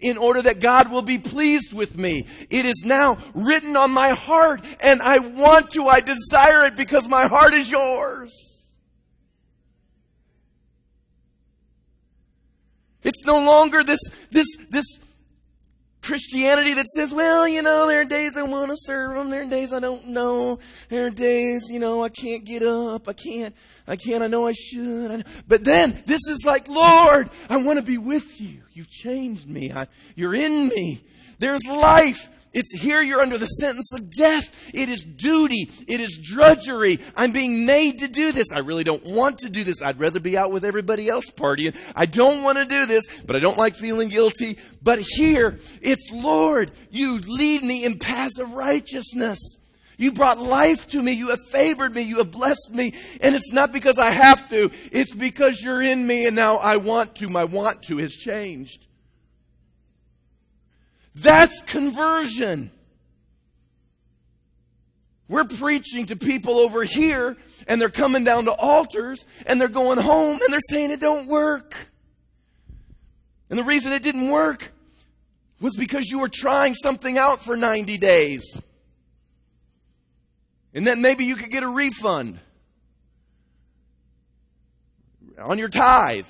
in 0.00 0.16
order 0.16 0.42
that 0.42 0.60
God 0.60 0.90
will 0.90 1.02
be 1.02 1.18
pleased 1.18 1.72
with 1.72 1.96
me. 1.96 2.26
It 2.48 2.64
is 2.64 2.82
now 2.84 3.18
written 3.34 3.76
on 3.76 3.90
my 3.90 4.10
heart 4.10 4.64
and 4.82 5.02
I 5.02 5.18
want 5.18 5.72
to, 5.72 5.86
I 5.86 6.00
desire 6.00 6.64
it 6.64 6.76
because 6.76 7.06
my 7.06 7.26
heart 7.26 7.52
is 7.52 7.68
yours. 7.68 8.32
It's 13.02 13.24
no 13.24 13.44
longer 13.44 13.82
this, 13.82 14.00
this, 14.30 14.46
this 14.68 14.86
Christianity 16.10 16.74
that 16.74 16.88
says, 16.88 17.14
well, 17.14 17.46
you 17.46 17.62
know, 17.62 17.86
there 17.86 18.00
are 18.00 18.04
days 18.04 18.36
I 18.36 18.42
want 18.42 18.72
to 18.72 18.76
serve 18.80 19.14
them, 19.14 19.30
there 19.30 19.42
are 19.42 19.48
days 19.48 19.72
I 19.72 19.78
don't 19.78 20.08
know, 20.08 20.58
there 20.88 21.06
are 21.06 21.10
days, 21.10 21.68
you 21.68 21.78
know, 21.78 22.02
I 22.02 22.08
can't 22.08 22.44
get 22.44 22.64
up, 22.64 23.08
I 23.08 23.12
can't, 23.12 23.54
I 23.86 23.94
can't, 23.94 24.20
I 24.20 24.26
know 24.26 24.44
I 24.44 24.52
should. 24.52 25.24
But 25.46 25.62
then 25.62 26.02
this 26.06 26.22
is 26.26 26.42
like, 26.44 26.66
Lord, 26.66 27.30
I 27.48 27.58
want 27.58 27.78
to 27.78 27.84
be 27.84 27.96
with 27.96 28.40
you. 28.40 28.62
You've 28.72 28.90
changed 28.90 29.48
me. 29.48 29.70
I, 29.70 29.86
you're 30.16 30.34
in 30.34 30.66
me. 30.66 31.00
There's 31.38 31.64
life. 31.68 32.28
It's 32.52 32.72
here 32.72 33.00
you're 33.00 33.20
under 33.20 33.38
the 33.38 33.46
sentence 33.46 33.92
of 33.94 34.10
death. 34.10 34.70
It 34.74 34.88
is 34.88 35.02
duty. 35.04 35.70
It 35.86 36.00
is 36.00 36.18
drudgery. 36.20 36.98
I'm 37.16 37.30
being 37.30 37.64
made 37.64 38.00
to 38.00 38.08
do 38.08 38.32
this. 38.32 38.48
I 38.52 38.58
really 38.58 38.82
don't 38.82 39.04
want 39.04 39.38
to 39.38 39.50
do 39.50 39.62
this. 39.62 39.82
I'd 39.82 40.00
rather 40.00 40.18
be 40.18 40.36
out 40.36 40.50
with 40.50 40.64
everybody 40.64 41.08
else 41.08 41.26
partying. 41.30 41.76
I 41.94 42.06
don't 42.06 42.42
want 42.42 42.58
to 42.58 42.64
do 42.64 42.86
this, 42.86 43.04
but 43.24 43.36
I 43.36 43.38
don't 43.38 43.58
like 43.58 43.76
feeling 43.76 44.08
guilty. 44.08 44.58
But 44.82 45.00
here, 45.00 45.58
it's 45.80 46.10
Lord, 46.10 46.72
you 46.90 47.18
lead 47.18 47.62
me 47.62 47.84
in 47.84 47.98
paths 47.98 48.38
of 48.38 48.52
righteousness. 48.52 49.38
You 49.96 50.12
brought 50.12 50.38
life 50.38 50.88
to 50.88 51.02
me. 51.02 51.12
You 51.12 51.28
have 51.28 51.38
favored 51.50 51.94
me. 51.94 52.02
You 52.02 52.18
have 52.18 52.30
blessed 52.30 52.70
me. 52.72 52.94
And 53.20 53.34
it's 53.36 53.52
not 53.52 53.70
because 53.70 53.98
I 53.98 54.10
have 54.10 54.48
to. 54.48 54.70
It's 54.90 55.14
because 55.14 55.60
you're 55.62 55.82
in 55.82 56.06
me 56.06 56.26
and 56.26 56.34
now 56.34 56.56
I 56.56 56.78
want 56.78 57.16
to. 57.16 57.28
My 57.28 57.44
want 57.44 57.82
to 57.82 57.98
has 57.98 58.14
changed. 58.14 58.86
That's 61.14 61.60
conversion. 61.62 62.70
We're 65.28 65.44
preaching 65.44 66.06
to 66.06 66.16
people 66.16 66.58
over 66.58 66.82
here 66.82 67.36
and 67.68 67.80
they're 67.80 67.88
coming 67.88 68.24
down 68.24 68.46
to 68.46 68.52
altars 68.52 69.24
and 69.46 69.60
they're 69.60 69.68
going 69.68 69.98
home 69.98 70.40
and 70.42 70.52
they're 70.52 70.60
saying 70.68 70.90
it 70.90 71.00
don't 71.00 71.28
work. 71.28 71.76
And 73.48 73.58
the 73.58 73.64
reason 73.64 73.92
it 73.92 74.02
didn't 74.02 74.28
work 74.28 74.72
was 75.60 75.76
because 75.76 76.10
you 76.10 76.18
were 76.18 76.28
trying 76.28 76.74
something 76.74 77.18
out 77.18 77.40
for 77.40 77.56
90 77.56 77.98
days. 77.98 78.60
And 80.74 80.86
then 80.86 81.02
maybe 81.02 81.24
you 81.24 81.36
could 81.36 81.50
get 81.50 81.62
a 81.62 81.68
refund 81.68 82.38
on 85.38 85.58
your 85.58 85.68
tithe. 85.68 86.26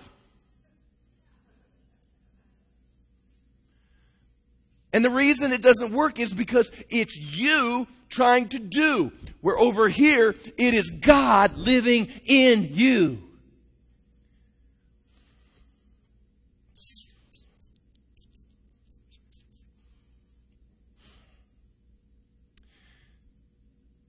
And 4.92 5.04
the 5.04 5.10
reason 5.10 5.52
it 5.52 5.62
doesn't 5.62 5.92
work 5.92 6.18
is 6.18 6.32
because 6.32 6.70
it's 6.88 7.16
you 7.16 7.86
trying 8.08 8.48
to 8.48 8.58
do. 8.58 9.12
Where 9.40 9.58
over 9.58 9.88
here, 9.88 10.34
it 10.58 10.74
is 10.74 10.90
God 10.90 11.56
living 11.56 12.08
in 12.24 12.70
you. 12.72 13.22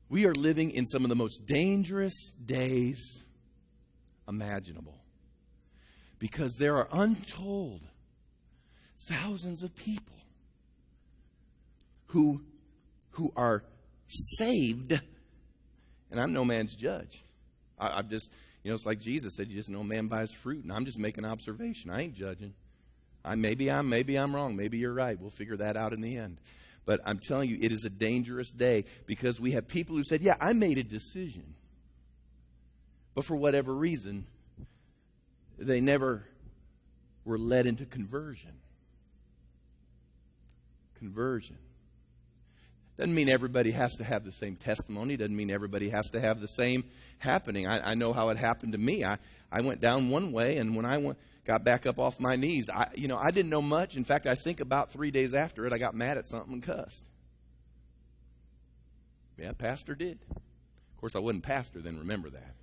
We 0.10 0.26
are 0.26 0.34
living 0.34 0.72
in 0.72 0.86
some 0.86 1.06
of 1.06 1.10
the 1.10 1.16
most 1.16 1.46
dangerous 1.46 2.32
days 2.46 3.22
imaginable 4.28 5.00
because 6.20 6.58
there 6.58 6.76
are 6.76 6.90
untold 6.92 7.82
thousands 9.08 9.64
of 9.64 9.74
people 9.74 10.21
who, 12.12 12.42
who 13.12 13.32
are 13.36 13.64
saved, 14.08 14.92
and 16.12 16.20
I'm 16.20 16.34
no 16.34 16.44
man's 16.44 16.76
judge. 16.76 17.24
I, 17.80 18.00
am 18.00 18.10
just, 18.10 18.30
you 18.64 18.70
know, 18.70 18.76
it's 18.76 18.86
like 18.86 19.00
Jesus 19.00 19.36
said, 19.36 19.48
you 19.48 19.56
just 19.56 19.70
know 19.70 19.84
man 19.84 20.08
by 20.08 20.22
his 20.22 20.34
fruit, 20.34 20.64
and 20.64 20.74
I'm 20.74 20.86
just 20.86 21.00
making 21.00 21.26
observation. 21.26 21.90
I 21.90 22.02
ain't 22.02 22.14
judging. 22.14 22.54
I 23.24 23.36
maybe 23.36 23.72
I'm 23.72 23.88
maybe 23.88 24.18
I'm 24.18 24.36
wrong. 24.36 24.56
Maybe 24.56 24.78
you're 24.78 24.94
right. 24.94 25.20
We'll 25.20 25.30
figure 25.30 25.58
that 25.58 25.78
out 25.78 25.94
in 25.94 26.02
the 26.02 26.18
end. 26.18 26.40
But 26.86 27.00
I'm 27.06 27.20
telling 27.20 27.50
you, 27.50 27.58
it 27.62 27.72
is 27.72 27.86
a 27.86 27.90
dangerous 27.90 28.52
day 28.52 28.86
because 29.06 29.40
we 29.40 29.52
have 29.52 29.68
people 29.68 29.96
who 29.96 30.04
said, 30.04 30.22
"Yeah, 30.22 30.36
I 30.42 30.54
made 30.54 30.80
a 30.80 30.84
decision," 30.84 31.54
but 33.14 33.24
for 33.24 33.36
whatever 33.36 33.74
reason, 33.74 34.26
they 35.60 35.80
never 35.80 36.26
were 37.24 37.38
led 37.38 37.68
into 37.68 37.86
conversion. 37.86 38.54
Conversion. 40.96 41.58
Doesn't 42.98 43.16
mean 43.16 43.30
everybody 43.30 43.72
has 43.72 43.96
to 43.96 44.04
have 44.04 44.24
the 44.26 44.32
same 44.32 44.56
testimony. 44.56 45.18
Doesn't 45.18 45.36
mean 45.36 45.50
everybody 45.50 45.90
has 45.90 46.10
to 46.12 46.20
have 46.20 46.40
the 46.40 46.48
same 46.48 46.84
happening. 47.20 47.68
I, 47.68 47.92
I 47.92 47.94
know 47.96 48.14
how 48.14 48.30
it 48.30 48.38
happened 48.38 48.74
to 48.74 48.78
me. 48.78 49.04
I, 49.04 49.18
I 49.52 49.62
went 49.62 49.82
down 49.82 50.10
one 50.10 50.32
way, 50.32 50.58
and 50.58 50.76
when 50.76 50.86
I 50.86 50.98
went, 50.98 51.18
got 51.46 51.64
back 51.64 51.86
up 51.86 52.00
off 52.00 52.20
my 52.20 52.36
knees, 52.36 52.70
I, 52.70 52.88
you 52.96 53.08
know, 53.08 53.18
I 53.18 53.32
didn't 53.32 53.50
know 53.50 53.62
much. 53.62 53.96
In 53.96 54.04
fact, 54.04 54.28
I 54.28 54.36
think 54.36 54.60
about 54.60 54.92
three 54.92 55.10
days 55.10 55.34
after 55.34 55.66
it, 55.66 55.74
I 55.74 55.78
got 55.78 55.96
mad 55.96 56.18
at 56.18 56.28
something 56.28 56.54
and 56.54 56.64
cussed. 56.64 57.04
Yeah, 59.38 59.54
pastor 59.54 59.96
did. 59.96 60.20
Of 60.30 60.98
course, 60.98 61.16
I 61.16 61.20
wasn't 61.20 61.44
pastor 61.44 61.82
then. 61.82 61.98
Remember 62.00 62.30
that. 62.30 62.56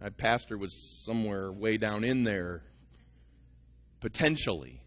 My 0.00 0.10
pastor 0.10 0.56
was 0.58 1.04
somewhere 1.04 1.50
way 1.50 1.78
down 1.78 2.04
in 2.04 2.22
there, 2.22 2.62
potentially. 4.00 4.82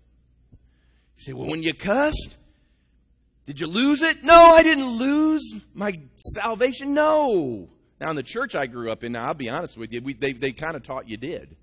You 1.17 1.23
say, 1.23 1.33
well, 1.33 1.49
when 1.49 1.63
you 1.63 1.73
cussed, 1.73 2.37
did 3.49 3.59
you 3.59 3.65
lose 3.65 4.03
it? 4.03 4.23
No, 4.23 4.53
I 4.53 4.61
didn't 4.61 4.85
lose 4.85 5.59
my 5.73 5.99
salvation. 6.15 6.93
No. 6.93 7.67
Now, 7.99 8.11
in 8.11 8.15
the 8.15 8.21
church 8.21 8.53
I 8.53 8.67
grew 8.67 8.91
up 8.91 9.03
in, 9.03 9.13
now 9.13 9.25
I'll 9.25 9.33
be 9.33 9.49
honest 9.49 9.75
with 9.75 9.91
you, 9.91 10.01
we, 10.03 10.13
they, 10.13 10.33
they 10.33 10.51
kind 10.51 10.75
of 10.75 10.83
taught 10.83 11.09
you 11.09 11.17
did. 11.17 11.55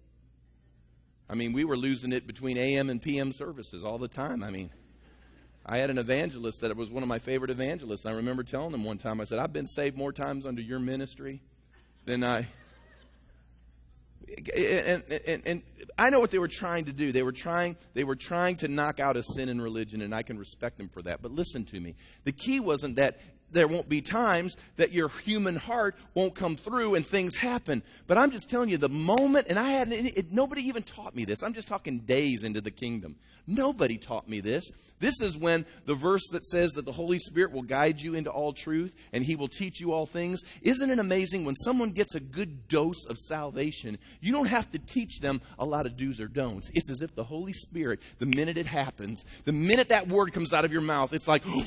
I 1.31 1.37
mean, 1.37 1.53
we 1.53 1.63
were 1.63 1.77
losing 1.77 2.13
it 2.13 2.27
between 2.27 2.59
AM 2.59 2.91
and 2.91 3.01
PM 3.01 3.31
services 3.31 3.85
all 3.85 3.99
the 3.99 4.09
time. 4.09 4.43
I 4.43 4.51
mean, 4.51 4.71
I 5.65 5.79
had 5.79 5.91
an 5.91 5.99
evangelist 5.99 6.61
that 6.63 6.77
was 6.77 6.91
one 6.91 7.05
of 7.05 7.09
my 7.09 7.21
favorite 7.21 7.53
evangelists. 7.53 8.05
I 8.05 8.15
remember 8.15 8.43
telling 8.43 8.75
him 8.75 8.83
one 8.83 8.99
time, 8.99 9.21
I 9.21 9.25
said, 9.25 9.39
I've 9.39 9.53
been 9.53 9.69
saved 9.69 9.97
more 9.97 10.13
times 10.13 10.45
under 10.45 10.63
your 10.63 10.81
ministry 10.81 11.41
than 12.05 12.25
I 12.25 12.49
and, 14.55 15.03
and, 15.27 15.43
and, 15.47 15.63
I 15.99 16.11
know 16.11 16.21
what 16.21 16.31
they 16.31 16.39
were 16.39 16.49
trying 16.49 16.87
to 16.87 16.93
do. 16.93 17.13
They 17.13 17.23
were 17.23 17.33
trying, 17.33 17.77
they 17.95 18.05
were 18.05 18.17
trying 18.17 18.57
to 18.57 18.69
knock 18.69 19.01
out 19.01 19.17
a 19.17 19.23
sin 19.23 19.49
in 19.49 19.61
religion, 19.61 20.03
and 20.03 20.15
I 20.15 20.23
can 20.23 20.39
respect 20.39 20.77
them 20.77 20.89
for 20.89 21.01
that. 21.03 21.23
But 21.23 21.33
listen 21.33 21.65
to 21.67 21.81
me. 21.81 21.95
The 22.25 22.33
key 22.33 22.61
wasn't 22.61 22.97
that 22.97 23.19
there 23.51 23.69
won't 23.69 23.89
be 23.89 24.01
times 24.01 24.57
that 24.77 24.93
your 24.93 25.09
human 25.09 25.57
heart 25.57 25.97
won't 26.15 26.35
come 26.35 26.57
through 26.57 26.95
and 26.95 27.07
things 27.07 27.37
happen. 27.37 27.83
But 28.07 28.19
I'm 28.19 28.31
just 28.31 28.51
telling 28.51 28.69
you, 28.69 28.77
the 28.77 28.89
moment, 28.89 29.47
and 29.49 29.59
I 29.59 29.71
had 29.71 29.93
it, 29.93 30.33
nobody 30.33 30.63
even 30.63 30.83
taught 30.83 31.15
me 31.15 31.25
this. 31.25 31.43
I'm 31.43 31.55
just 31.55 31.69
talking 31.69 32.01
days 32.01 32.45
into 32.45 32.61
the 32.61 32.71
kingdom. 32.71 33.17
Nobody 33.47 33.97
taught 33.97 34.29
me 34.29 34.41
this. 34.41 34.71
This 34.99 35.21
is 35.21 35.37
when 35.37 35.67
the 35.85 35.95
verse 35.95 36.27
that 36.33 36.45
says 36.45 36.73
that 36.73 36.85
the 36.85 36.93
Holy 36.93 37.19
Spirit 37.19 37.53
will 37.53 37.63
guide 37.63 38.01
you 38.01 38.15
into 38.15 38.31
all 38.31 38.53
truth 38.53 38.95
and 39.13 39.23
He 39.23 39.37
will 39.37 39.49
teach 39.49 39.79
you 39.79 39.93
all 39.93 40.07
things. 40.07 40.41
Isn't 40.63 40.91
it 40.91 40.99
amazing 40.99 41.45
when 41.45 41.55
someone 41.55 41.91
gets 41.91 42.15
a 42.15 42.21
good 42.21 42.67
dose 42.67 43.05
of 43.07 43.19
salvation, 43.19 43.99
you 44.21 44.33
don't 44.33 44.49
have 44.49 44.71
to 44.73 44.79
teach 44.79 45.21
them 45.21 45.41
a 45.59 45.65
lot 45.65 45.87
of 45.87 45.97
do's 45.97 46.21
or 46.21 46.29
don'ts. 46.29 46.71
It's 46.75 46.91
as 46.91 47.03
if 47.03 47.15
the 47.15 47.25
Holy 47.25 47.53
Spirit, 47.53 48.01
the 48.19 48.27
minute 48.27 48.57
it 48.57 48.67
happens, 48.67 49.25
the 49.45 49.53
minute 49.53 49.91
that 49.91 50.09
word 50.09 50.33
comes 50.33 50.53
out 50.53 50.65
of 50.65 50.73
your 50.73 50.81
mouth, 50.81 51.13
it's 51.13 51.29
like, 51.29 51.43
oh, 51.47 51.65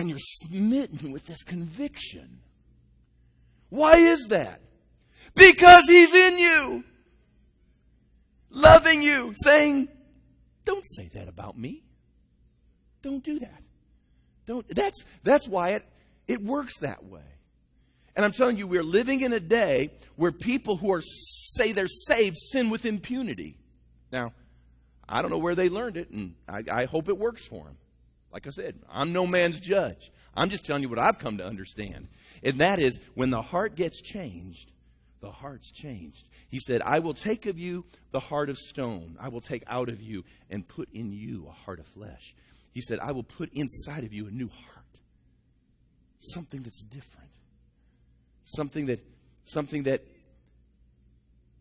and 0.00 0.08
you're 0.08 0.18
smitten 0.18 1.12
with 1.12 1.26
this 1.26 1.42
conviction. 1.42 2.40
Why 3.68 3.96
is 3.96 4.28
that? 4.28 4.60
Because 5.34 5.84
He's 5.86 6.14
in 6.14 6.38
you, 6.38 6.84
loving 8.48 9.02
you, 9.02 9.34
saying, 9.44 9.88
Don't 10.64 10.84
say 10.96 11.08
that 11.14 11.28
about 11.28 11.58
me. 11.58 11.84
Don't 13.02 13.22
do 13.22 13.38
that. 13.40 13.62
Don't. 14.46 14.66
That's, 14.68 15.04
that's 15.22 15.46
why 15.46 15.70
it, 15.70 15.84
it 16.26 16.42
works 16.42 16.78
that 16.80 17.04
way. 17.04 17.20
And 18.16 18.24
I'm 18.24 18.32
telling 18.32 18.56
you, 18.56 18.66
we're 18.66 18.82
living 18.82 19.20
in 19.20 19.32
a 19.32 19.40
day 19.40 19.90
where 20.16 20.32
people 20.32 20.76
who 20.76 20.92
are 20.92 21.02
say 21.02 21.72
they're 21.72 21.86
saved 21.86 22.38
sin 22.38 22.70
with 22.70 22.86
impunity. 22.86 23.58
Now, 24.10 24.32
I 25.06 25.20
don't 25.20 25.30
know 25.30 25.38
where 25.38 25.54
they 25.54 25.68
learned 25.68 25.98
it, 25.98 26.10
and 26.10 26.34
I, 26.48 26.64
I 26.70 26.84
hope 26.86 27.08
it 27.08 27.18
works 27.18 27.46
for 27.46 27.64
them. 27.64 27.76
Like 28.32 28.46
I 28.46 28.50
said, 28.50 28.78
I'm 28.90 29.12
no 29.12 29.26
man's 29.26 29.60
judge. 29.60 30.10
I'm 30.34 30.50
just 30.50 30.64
telling 30.64 30.82
you 30.82 30.88
what 30.88 30.98
I've 30.98 31.18
come 31.18 31.38
to 31.38 31.46
understand. 31.46 32.08
And 32.42 32.58
that 32.58 32.78
is 32.78 32.98
when 33.14 33.30
the 33.30 33.42
heart 33.42 33.74
gets 33.74 34.00
changed, 34.00 34.72
the 35.20 35.30
heart's 35.30 35.70
changed. 35.72 36.28
He 36.48 36.60
said, 36.60 36.82
I 36.84 37.00
will 37.00 37.14
take 37.14 37.46
of 37.46 37.58
you 37.58 37.84
the 38.12 38.20
heart 38.20 38.48
of 38.48 38.58
stone. 38.58 39.16
I 39.20 39.28
will 39.28 39.40
take 39.40 39.64
out 39.66 39.88
of 39.88 40.00
you 40.00 40.24
and 40.48 40.66
put 40.66 40.88
in 40.92 41.12
you 41.12 41.46
a 41.48 41.52
heart 41.52 41.80
of 41.80 41.86
flesh. 41.86 42.34
He 42.72 42.80
said, 42.80 43.00
I 43.00 43.12
will 43.12 43.24
put 43.24 43.52
inside 43.52 44.04
of 44.04 44.12
you 44.12 44.26
a 44.26 44.30
new 44.30 44.48
heart. 44.48 44.86
Something 46.20 46.62
that's 46.62 46.82
different. 46.82 47.30
Something 48.44 48.86
that 48.86 49.00
something 49.44 49.84
that 49.84 50.04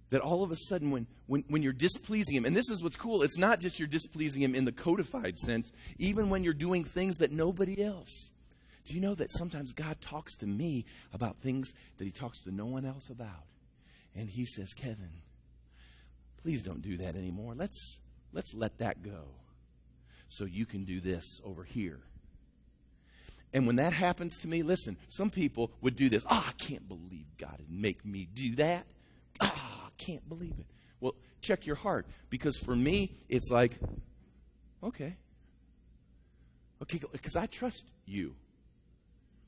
that 0.09 0.21
all 0.21 0.43
of 0.43 0.51
a 0.51 0.55
sudden 0.55 0.91
when, 0.91 1.07
when, 1.27 1.43
when 1.47 1.61
you're 1.61 1.73
displeasing 1.73 2.35
him 2.35 2.45
and 2.45 2.55
this 2.55 2.69
is 2.69 2.83
what's 2.83 2.95
cool 2.95 3.23
it's 3.23 3.37
not 3.37 3.59
just 3.59 3.79
you're 3.79 3.87
displeasing 3.87 4.41
him 4.41 4.55
in 4.55 4.65
the 4.65 4.71
codified 4.71 5.37
sense 5.37 5.71
even 5.97 6.29
when 6.29 6.43
you're 6.43 6.53
doing 6.53 6.83
things 6.83 7.17
that 7.17 7.31
nobody 7.31 7.83
else. 7.83 8.31
Do 8.85 8.95
you 8.95 9.01
know 9.01 9.15
that 9.15 9.31
sometimes 9.31 9.73
god 9.73 10.01
talks 10.01 10.35
to 10.37 10.47
me 10.47 10.85
about 11.13 11.37
things 11.37 11.73
that 11.97 12.05
he 12.05 12.11
talks 12.11 12.41
to 12.41 12.51
no 12.51 12.65
one 12.65 12.85
else 12.85 13.09
about? 13.09 13.45
And 14.15 14.29
he 14.29 14.45
says 14.45 14.73
kevin 14.73 15.21
please 16.41 16.63
don't 16.63 16.81
do 16.81 16.97
that 16.97 17.15
anymore. 17.15 17.53
Let's 17.55 17.99
let's 18.33 18.53
let 18.53 18.77
that 18.79 19.03
go 19.03 19.25
so 20.29 20.45
you 20.45 20.65
can 20.65 20.83
do 20.83 20.99
this 20.99 21.41
over 21.43 21.63
here. 21.63 21.99
And 23.51 23.65
when 23.65 23.77
that 23.77 23.93
happens 23.93 24.37
to 24.39 24.47
me 24.47 24.63
listen 24.63 24.97
some 25.09 25.29
people 25.29 25.71
would 25.81 25.95
do 25.95 26.09
this. 26.09 26.23
Oh 26.29 26.45
i 26.47 26.53
can't 26.63 26.87
believe 26.87 27.25
god 27.37 27.57
would 27.59 27.69
make 27.69 28.05
me 28.05 28.27
do 28.33 28.55
that. 28.55 28.87
Ah 29.41 29.68
can't 29.99 30.27
believe 30.27 30.55
it. 30.57 30.65
Well, 30.99 31.13
check 31.41 31.65
your 31.65 31.75
heart 31.75 32.07
because 32.29 32.57
for 32.57 32.75
me, 32.75 33.15
it's 33.29 33.51
like, 33.51 33.77
okay. 34.83 35.15
Okay, 36.81 36.99
because 37.11 37.35
I 37.35 37.45
trust 37.45 37.85
you. 38.05 38.35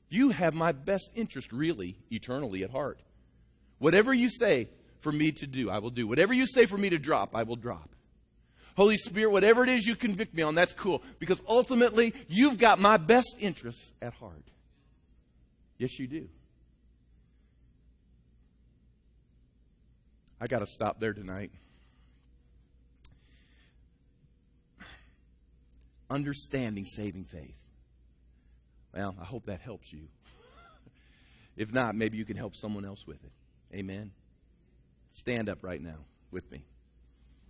You 0.08 0.28
have 0.30 0.54
my 0.54 0.72
best 0.72 1.10
interest, 1.14 1.52
really, 1.52 1.96
eternally 2.10 2.62
at 2.62 2.70
heart. 2.70 3.00
Whatever 3.78 4.12
you 4.12 4.28
say 4.28 4.68
for 5.00 5.10
me 5.10 5.32
to 5.32 5.46
do, 5.46 5.70
I 5.70 5.78
will 5.78 5.90
do. 5.90 6.06
Whatever 6.06 6.34
you 6.34 6.46
say 6.46 6.66
for 6.66 6.76
me 6.76 6.90
to 6.90 6.98
drop, 6.98 7.34
I 7.34 7.44
will 7.44 7.56
drop. 7.56 7.88
Holy 8.76 8.96
Spirit, 8.98 9.30
whatever 9.30 9.64
it 9.64 9.70
is 9.70 9.86
you 9.86 9.96
convict 9.96 10.34
me 10.34 10.42
on, 10.42 10.54
that's 10.54 10.72
cool. 10.74 11.02
Because 11.18 11.40
ultimately, 11.48 12.14
you've 12.28 12.58
got 12.58 12.78
my 12.78 12.96
best 12.98 13.36
interests 13.38 13.92
at 14.00 14.12
heart. 14.14 14.44
Yes, 15.78 15.98
you 15.98 16.06
do. 16.06 16.28
I 20.42 20.48
got 20.48 20.58
to 20.58 20.66
stop 20.66 20.98
there 20.98 21.12
tonight. 21.12 21.52
Understanding 26.10 26.84
saving 26.84 27.26
faith. 27.26 27.54
Well, 28.92 29.14
I 29.20 29.24
hope 29.24 29.46
that 29.46 29.60
helps 29.60 29.92
you. 29.92 30.08
if 31.56 31.72
not, 31.72 31.94
maybe 31.94 32.18
you 32.18 32.24
can 32.24 32.36
help 32.36 32.56
someone 32.56 32.84
else 32.84 33.06
with 33.06 33.22
it. 33.22 33.30
Amen. 33.72 34.10
Stand 35.12 35.48
up 35.48 35.62
right 35.62 35.80
now 35.80 35.98
with 36.32 36.50
me. 36.50 36.64